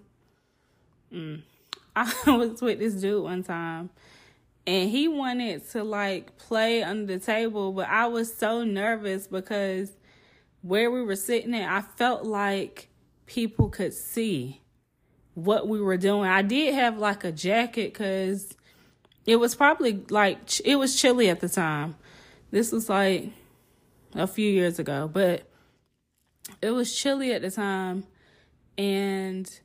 Mm. 1.11 1.41
I 1.95 2.11
was 2.27 2.61
with 2.61 2.79
this 2.79 2.95
dude 2.95 3.23
one 3.23 3.43
time 3.43 3.89
and 4.67 4.89
he 4.89 5.07
wanted 5.07 5.67
to 5.69 5.83
like 5.83 6.37
play 6.37 6.83
under 6.83 7.17
the 7.17 7.25
table, 7.25 7.71
but 7.71 7.87
I 7.87 8.07
was 8.07 8.35
so 8.35 8.65
nervous 8.65 9.25
because 9.25 9.89
where 10.61 10.91
we 10.91 11.01
were 11.01 11.15
sitting 11.15 11.55
at, 11.55 11.71
I 11.71 11.81
felt 11.81 12.25
like 12.25 12.89
people 13.25 13.69
could 13.69 13.93
see 13.93 14.61
what 15.35 15.69
we 15.69 15.79
were 15.79 15.95
doing. 15.95 16.29
I 16.29 16.41
did 16.41 16.73
have 16.73 16.97
like 16.97 17.23
a 17.23 17.31
jacket 17.31 17.93
because 17.93 18.57
it 19.25 19.37
was 19.37 19.55
probably 19.55 20.03
like 20.09 20.59
it 20.65 20.75
was 20.75 20.99
chilly 20.99 21.29
at 21.29 21.39
the 21.39 21.49
time. 21.49 21.95
This 22.51 22.73
was 22.73 22.89
like 22.89 23.31
a 24.15 24.27
few 24.27 24.49
years 24.49 24.79
ago, 24.79 25.09
but 25.11 25.43
it 26.61 26.71
was 26.71 26.95
chilly 26.95 27.33
at 27.33 27.41
the 27.41 27.51
time 27.51 28.05
and 28.77 29.59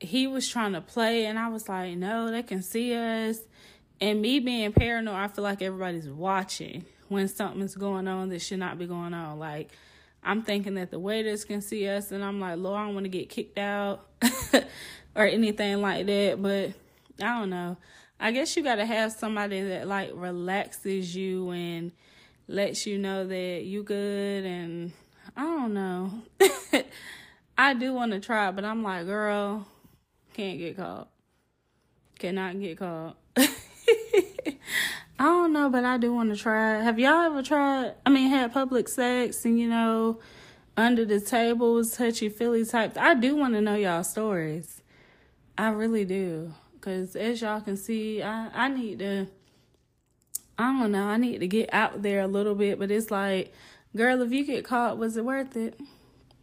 he 0.00 0.26
was 0.26 0.48
trying 0.48 0.72
to 0.72 0.80
play 0.80 1.26
and 1.26 1.38
I 1.38 1.48
was 1.48 1.68
like, 1.68 1.96
"No, 1.96 2.30
they 2.30 2.42
can 2.42 2.62
see 2.62 2.94
us." 2.94 3.40
And 4.00 4.22
me 4.22 4.38
being 4.38 4.72
paranoid, 4.72 5.16
I 5.16 5.28
feel 5.28 5.42
like 5.42 5.60
everybody's 5.60 6.08
watching 6.08 6.84
when 7.08 7.26
something's 7.26 7.74
going 7.74 8.06
on 8.06 8.28
that 8.28 8.40
should 8.40 8.60
not 8.60 8.78
be 8.78 8.86
going 8.86 9.14
on. 9.14 9.38
Like 9.38 9.70
I'm 10.22 10.42
thinking 10.42 10.74
that 10.74 10.90
the 10.90 10.98
waiters 10.98 11.44
can 11.44 11.60
see 11.60 11.88
us 11.88 12.12
and 12.12 12.24
I'm 12.24 12.38
like, 12.40 12.58
"Lord, 12.58 12.78
I 12.78 12.84
don't 12.84 12.94
want 12.94 13.04
to 13.04 13.10
get 13.10 13.28
kicked 13.28 13.58
out." 13.58 14.06
or 15.18 15.26
anything 15.26 15.82
like 15.82 16.06
that, 16.06 16.40
but 16.40 16.72
I 17.20 17.40
don't 17.40 17.50
know. 17.50 17.76
I 18.20 18.30
guess 18.30 18.56
you 18.56 18.62
got 18.62 18.76
to 18.76 18.86
have 18.86 19.12
somebody 19.12 19.60
that 19.62 19.88
like 19.88 20.10
relaxes 20.14 21.14
you 21.14 21.50
and 21.50 21.92
lets 22.46 22.86
you 22.86 22.98
know 22.98 23.26
that 23.26 23.64
you 23.64 23.82
good 23.82 24.44
and 24.44 24.92
I 25.38 25.42
don't 25.42 25.72
know. 25.72 26.10
I 27.58 27.72
do 27.72 27.94
want 27.94 28.10
to 28.10 28.18
try, 28.18 28.50
but 28.50 28.64
I'm 28.64 28.82
like, 28.82 29.06
girl, 29.06 29.68
can't 30.34 30.58
get 30.58 30.76
caught. 30.76 31.08
Cannot 32.18 32.60
get 32.60 32.76
caught. 32.76 33.16
I 33.36 33.46
don't 35.20 35.52
know, 35.52 35.70
but 35.70 35.84
I 35.84 35.96
do 35.96 36.12
want 36.12 36.30
to 36.30 36.36
try. 36.36 36.82
Have 36.82 36.98
y'all 36.98 37.22
ever 37.22 37.44
tried? 37.44 37.94
I 38.04 38.10
mean, 38.10 38.30
had 38.30 38.52
public 38.52 38.88
sex 38.88 39.44
and 39.44 39.60
you 39.60 39.68
know, 39.68 40.18
under 40.76 41.04
the 41.04 41.20
tables, 41.20 41.96
touchy 41.96 42.28
feely 42.28 42.64
type. 42.64 42.98
I 42.98 43.14
do 43.14 43.36
want 43.36 43.54
to 43.54 43.60
know 43.60 43.76
y'all 43.76 44.02
stories. 44.02 44.82
I 45.56 45.68
really 45.68 46.04
do. 46.04 46.52
Cause 46.80 47.14
as 47.14 47.42
y'all 47.42 47.60
can 47.60 47.76
see, 47.76 48.24
I, 48.24 48.48
I 48.52 48.68
need 48.68 48.98
to 48.98 49.28
I 50.58 50.80
don't 50.80 50.90
know, 50.90 51.04
I 51.04 51.16
need 51.16 51.38
to 51.38 51.46
get 51.46 51.72
out 51.72 52.02
there 52.02 52.22
a 52.22 52.26
little 52.26 52.56
bit, 52.56 52.80
but 52.80 52.90
it's 52.90 53.12
like, 53.12 53.52
girl, 53.96 54.22
if 54.22 54.32
you 54.32 54.44
get 54.44 54.64
caught, 54.64 54.98
was 54.98 55.16
it 55.16 55.24
worth 55.24 55.56
it? 55.56 55.78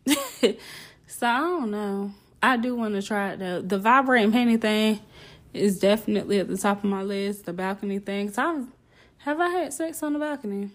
so 1.07 1.27
I 1.27 1.39
don't 1.39 1.71
know. 1.71 2.13
I 2.41 2.57
do 2.57 2.75
want 2.75 2.95
to 2.95 3.01
try 3.01 3.31
it 3.31 3.39
though. 3.39 3.61
The 3.61 3.79
vibrating 3.79 4.31
panty 4.31 4.59
thing 4.59 4.99
is 5.53 5.79
definitely 5.79 6.39
at 6.39 6.47
the 6.47 6.57
top 6.57 6.83
of 6.83 6.89
my 6.89 7.01
list. 7.01 7.45
The 7.45 7.53
balcony 7.53 7.99
thing. 7.99 8.31
So 8.31 8.43
I've, 8.43 8.67
have 9.19 9.39
I 9.39 9.49
had 9.49 9.73
sex 9.73 10.03
on 10.03 10.13
the 10.13 10.19
balcony? 10.19 10.69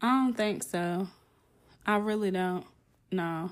I 0.00 0.24
don't 0.24 0.34
think 0.34 0.62
so. 0.62 1.08
I 1.86 1.96
really 1.96 2.30
don't. 2.30 2.64
No. 3.12 3.50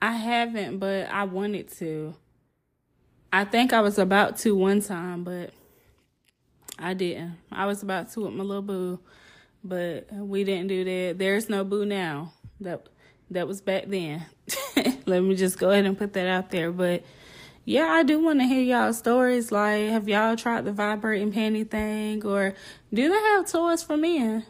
I 0.00 0.12
haven't, 0.12 0.78
but 0.78 1.08
I 1.10 1.24
wanted 1.24 1.70
to. 1.78 2.14
I 3.32 3.44
think 3.44 3.72
I 3.72 3.80
was 3.80 3.98
about 3.98 4.38
to 4.38 4.54
one 4.54 4.80
time, 4.80 5.24
but 5.24 5.50
I 6.78 6.94
didn't. 6.94 7.36
I 7.50 7.66
was 7.66 7.82
about 7.82 8.10
to 8.12 8.20
with 8.20 8.32
my 8.32 8.44
little 8.44 8.62
boo, 8.62 9.00
but 9.64 10.12
we 10.12 10.44
didn't 10.44 10.68
do 10.68 10.84
that. 10.84 11.18
There's 11.18 11.48
no 11.48 11.64
boo 11.64 11.84
now. 11.84 12.32
That 12.60 12.88
that 13.30 13.46
was 13.46 13.60
back 13.60 13.84
then. 13.86 14.26
Let 15.06 15.22
me 15.22 15.34
just 15.34 15.58
go 15.58 15.70
ahead 15.70 15.86
and 15.86 15.98
put 15.98 16.12
that 16.14 16.26
out 16.26 16.50
there. 16.50 16.72
But 16.72 17.04
yeah, 17.64 17.86
I 17.86 18.02
do 18.02 18.18
want 18.18 18.40
to 18.40 18.46
hear 18.46 18.62
y'all 18.62 18.92
stories. 18.92 19.52
Like, 19.52 19.90
have 19.90 20.08
y'all 20.08 20.36
tried 20.36 20.64
the 20.64 20.72
vibrating 20.72 21.32
panty 21.32 21.68
thing, 21.68 22.24
or 22.24 22.54
do 22.92 23.08
they 23.08 23.14
have 23.14 23.50
toys 23.50 23.82
for 23.82 23.96
men? 23.96 24.44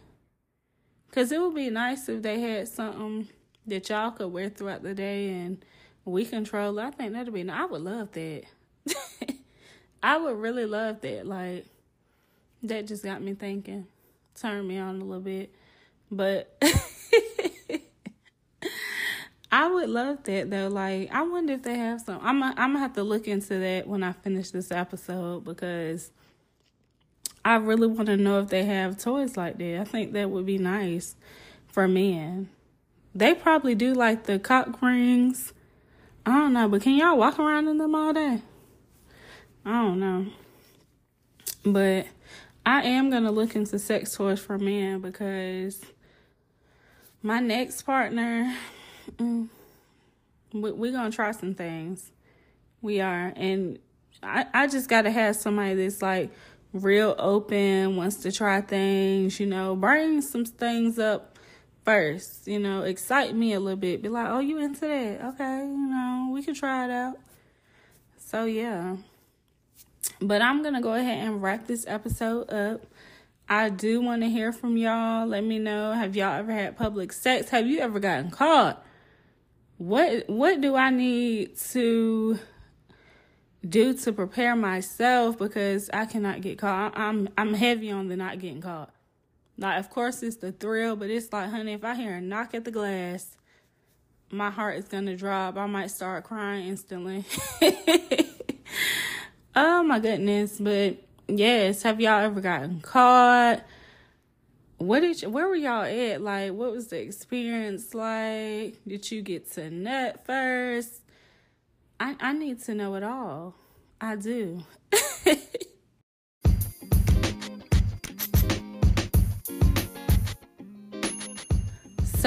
Cause 1.10 1.32
it 1.32 1.40
would 1.40 1.54
be 1.54 1.70
nice 1.70 2.08
if 2.08 2.22
they 2.22 2.38
had 2.38 2.68
something 2.68 3.28
that 3.66 3.88
y'all 3.88 4.10
could 4.10 4.28
wear 4.28 4.50
throughout 4.50 4.82
the 4.82 4.94
day 4.94 5.30
and 5.30 5.64
we 6.04 6.24
control. 6.24 6.78
I 6.78 6.90
think 6.90 7.12
that'd 7.12 7.32
be. 7.32 7.48
I 7.48 7.64
would 7.64 7.80
love 7.82 8.12
that. 8.12 8.42
I 10.02 10.16
would 10.16 10.36
really 10.36 10.66
love 10.66 11.00
that. 11.00 11.26
Like, 11.26 11.66
that 12.62 12.86
just 12.86 13.02
got 13.02 13.22
me 13.22 13.34
thinking, 13.34 13.86
turned 14.40 14.68
me 14.68 14.78
on 14.78 15.00
a 15.00 15.04
little 15.04 15.20
bit. 15.20 15.54
But 16.10 16.56
I 19.50 19.70
would 19.70 19.88
love 19.88 20.24
that 20.24 20.50
though. 20.50 20.68
Like, 20.68 21.12
I 21.12 21.22
wonder 21.22 21.54
if 21.54 21.62
they 21.62 21.76
have 21.76 22.00
some. 22.00 22.20
I'm 22.22 22.42
I'm 22.42 22.54
gonna 22.54 22.78
have 22.78 22.94
to 22.94 23.02
look 23.02 23.26
into 23.26 23.58
that 23.58 23.86
when 23.86 24.02
I 24.02 24.12
finish 24.12 24.50
this 24.50 24.70
episode 24.70 25.44
because 25.44 26.10
I 27.44 27.56
really 27.56 27.86
want 27.86 28.06
to 28.06 28.16
know 28.16 28.40
if 28.40 28.48
they 28.48 28.64
have 28.64 28.98
toys 28.98 29.36
like 29.36 29.58
that. 29.58 29.80
I 29.80 29.84
think 29.84 30.12
that 30.12 30.30
would 30.30 30.46
be 30.46 30.58
nice 30.58 31.16
for 31.66 31.88
men. 31.88 32.50
They 33.14 33.34
probably 33.34 33.74
do 33.74 33.94
like 33.94 34.24
the 34.24 34.38
cock 34.38 34.82
rings. 34.82 35.52
I 36.26 36.32
don't 36.32 36.52
know, 36.52 36.68
but 36.68 36.82
can 36.82 36.94
y'all 36.94 37.16
walk 37.16 37.38
around 37.38 37.68
in 37.68 37.78
them 37.78 37.94
all 37.94 38.12
day? 38.12 38.42
I 39.64 39.70
don't 39.82 39.98
know. 39.98 40.26
But 41.64 42.06
I 42.68 42.82
am 42.82 43.08
going 43.08 43.22
to 43.22 43.30
look 43.30 43.56
into 43.56 43.78
sex 43.78 44.14
toys 44.14 44.40
for 44.40 44.58
men 44.58 45.00
because 45.00 45.80
my 47.22 47.40
next 47.40 47.80
partner, 47.80 48.54
mm, 49.16 49.48
we're 50.52 50.74
we 50.74 50.90
going 50.90 51.10
to 51.10 51.16
try 51.16 51.30
some 51.30 51.54
things. 51.54 52.10
We 52.82 53.00
are. 53.00 53.32
And 53.34 53.78
I, 54.22 54.44
I 54.52 54.66
just 54.66 54.86
got 54.90 55.02
to 55.02 55.10
have 55.10 55.36
somebody 55.36 55.76
that's 55.76 56.02
like 56.02 56.30
real 56.74 57.16
open, 57.18 57.96
wants 57.96 58.16
to 58.16 58.32
try 58.32 58.60
things, 58.60 59.40
you 59.40 59.46
know, 59.46 59.74
bring 59.74 60.20
some 60.20 60.44
things 60.44 60.98
up 60.98 61.38
first, 61.86 62.46
you 62.46 62.58
know, 62.58 62.82
excite 62.82 63.34
me 63.34 63.54
a 63.54 63.60
little 63.60 63.78
bit. 63.78 64.02
Be 64.02 64.10
like, 64.10 64.28
oh, 64.28 64.40
you 64.40 64.58
into 64.58 64.80
that? 64.80 65.24
Okay, 65.24 65.60
you 65.60 65.88
know, 65.88 66.32
we 66.34 66.42
can 66.42 66.52
try 66.52 66.84
it 66.84 66.90
out. 66.90 67.16
So, 68.18 68.44
yeah. 68.44 68.96
But 70.20 70.42
I'm 70.42 70.62
going 70.62 70.74
to 70.74 70.80
go 70.80 70.94
ahead 70.94 71.26
and 71.26 71.42
wrap 71.42 71.66
this 71.66 71.86
episode 71.86 72.50
up. 72.50 72.82
I 73.48 73.70
do 73.70 74.00
want 74.00 74.22
to 74.22 74.28
hear 74.28 74.52
from 74.52 74.76
y'all. 74.76 75.26
Let 75.26 75.44
me 75.44 75.58
know. 75.58 75.92
Have 75.92 76.16
y'all 76.16 76.34
ever 76.34 76.52
had 76.52 76.76
public 76.76 77.12
sex? 77.12 77.48
Have 77.50 77.66
you 77.66 77.80
ever 77.80 77.98
gotten 77.98 78.30
caught? 78.30 78.84
What 79.78 80.28
what 80.28 80.60
do 80.60 80.74
I 80.74 80.90
need 80.90 81.56
to 81.70 82.38
do 83.66 83.94
to 83.94 84.12
prepare 84.12 84.54
myself 84.54 85.38
because 85.38 85.90
I 85.92 86.06
cannot 86.06 86.40
get 86.40 86.58
caught. 86.58 86.96
I'm 86.96 87.28
I'm 87.36 87.54
heavy 87.54 87.90
on 87.90 88.08
the 88.08 88.16
not 88.16 88.38
getting 88.38 88.60
caught. 88.60 88.92
Like 89.56 89.80
of 89.80 89.90
course 89.90 90.22
it's 90.22 90.36
the 90.36 90.52
thrill, 90.52 90.96
but 90.96 91.10
it's 91.10 91.32
like, 91.32 91.50
honey, 91.50 91.72
if 91.72 91.84
I 91.84 91.94
hear 91.94 92.14
a 92.14 92.20
knock 92.20 92.54
at 92.54 92.64
the 92.64 92.70
glass, 92.70 93.36
my 94.30 94.50
heart 94.50 94.78
is 94.78 94.86
gonna 94.86 95.16
drop. 95.16 95.56
I 95.56 95.66
might 95.66 95.90
start 95.90 96.24
crying 96.24 96.68
instantly. 96.68 97.24
Oh 99.60 99.82
my 99.82 99.98
goodness. 99.98 100.60
But 100.60 100.98
yes, 101.26 101.82
have 101.82 102.00
y'all 102.00 102.20
ever 102.20 102.40
gotten 102.40 102.80
caught? 102.80 103.64
What 104.76 105.00
did 105.00 105.20
you, 105.20 105.30
where 105.30 105.48
were 105.48 105.56
y'all 105.56 105.82
at? 105.82 106.22
Like, 106.22 106.52
what 106.52 106.70
was 106.70 106.86
the 106.86 107.00
experience 107.00 107.92
like? 107.92 108.76
Did 108.86 109.10
you 109.10 109.20
get 109.20 109.50
to 109.54 109.68
nut 109.68 110.24
first? 110.24 111.00
I, 111.98 112.14
I 112.20 112.34
need 112.34 112.62
to 112.66 112.74
know 112.76 112.94
it 112.94 113.02
all. 113.02 113.56
I 114.00 114.14
do. 114.14 114.62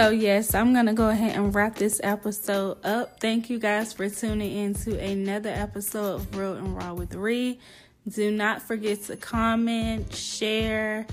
So, 0.01 0.09
yes, 0.09 0.55
I'm 0.55 0.73
going 0.73 0.87
to 0.87 0.93
go 0.93 1.09
ahead 1.09 1.37
and 1.37 1.53
wrap 1.53 1.75
this 1.75 2.01
episode 2.03 2.83
up. 2.83 3.19
Thank 3.19 3.51
you 3.51 3.59
guys 3.59 3.93
for 3.93 4.09
tuning 4.09 4.51
in 4.51 4.73
to 4.73 4.97
another 4.97 5.51
episode 5.51 6.15
of 6.15 6.35
Real 6.35 6.55
and 6.55 6.75
Raw 6.75 6.95
with 6.95 7.13
Ree. 7.13 7.59
Do 8.07 8.31
not 8.31 8.63
forget 8.63 9.03
to 9.03 9.15
comment, 9.15 10.11
share, 10.11 11.05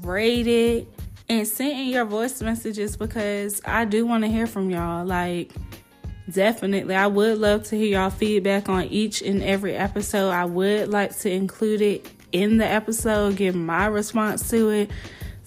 rate 0.00 0.48
it, 0.48 0.88
and 1.28 1.46
send 1.46 1.78
in 1.78 1.86
your 1.90 2.04
voice 2.04 2.42
messages 2.42 2.96
because 2.96 3.62
I 3.64 3.84
do 3.84 4.04
want 4.04 4.24
to 4.24 4.28
hear 4.28 4.48
from 4.48 4.68
y'all. 4.68 5.06
Like, 5.06 5.52
definitely, 6.28 6.96
I 6.96 7.06
would 7.06 7.38
love 7.38 7.62
to 7.68 7.76
hear 7.76 8.00
y'all 8.00 8.10
feedback 8.10 8.68
on 8.68 8.82
each 8.86 9.22
and 9.22 9.44
every 9.44 9.76
episode. 9.76 10.30
I 10.30 10.46
would 10.46 10.88
like 10.88 11.16
to 11.20 11.30
include 11.30 11.80
it 11.80 12.10
in 12.32 12.56
the 12.56 12.66
episode, 12.66 13.36
give 13.36 13.54
my 13.54 13.86
response 13.86 14.50
to 14.50 14.70
it. 14.70 14.90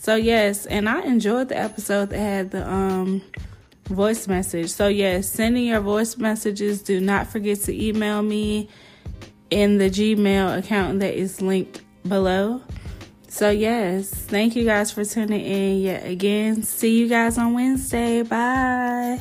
So 0.05 0.13
yes, 0.13 0.67
and 0.67 0.87
I 0.87 1.01
enjoyed 1.01 1.49
the 1.49 1.57
episode 1.57 2.11
that 2.11 2.19
had 2.19 2.51
the 2.51 2.69
um 2.69 3.23
voice 3.85 4.27
message. 4.27 4.69
So 4.69 4.87
yes, 4.87 5.27
sending 5.27 5.65
your 5.65 5.79
voice 5.79 6.15
messages. 6.15 6.83
Do 6.83 6.99
not 7.01 7.25
forget 7.25 7.61
to 7.61 7.73
email 7.75 8.21
me 8.21 8.69
in 9.49 9.79
the 9.79 9.89
Gmail 9.89 10.59
account 10.59 10.99
that 10.99 11.15
is 11.15 11.41
linked 11.41 11.81
below. 12.07 12.61
So 13.29 13.49
yes, 13.49 14.13
thank 14.13 14.55
you 14.55 14.63
guys 14.63 14.91
for 14.91 15.03
tuning 15.03 15.43
in 15.43 15.79
yet 15.79 16.05
again. 16.05 16.61
See 16.61 16.99
you 16.99 17.09
guys 17.09 17.39
on 17.39 17.55
Wednesday. 17.55 18.21
Bye. 18.21 19.19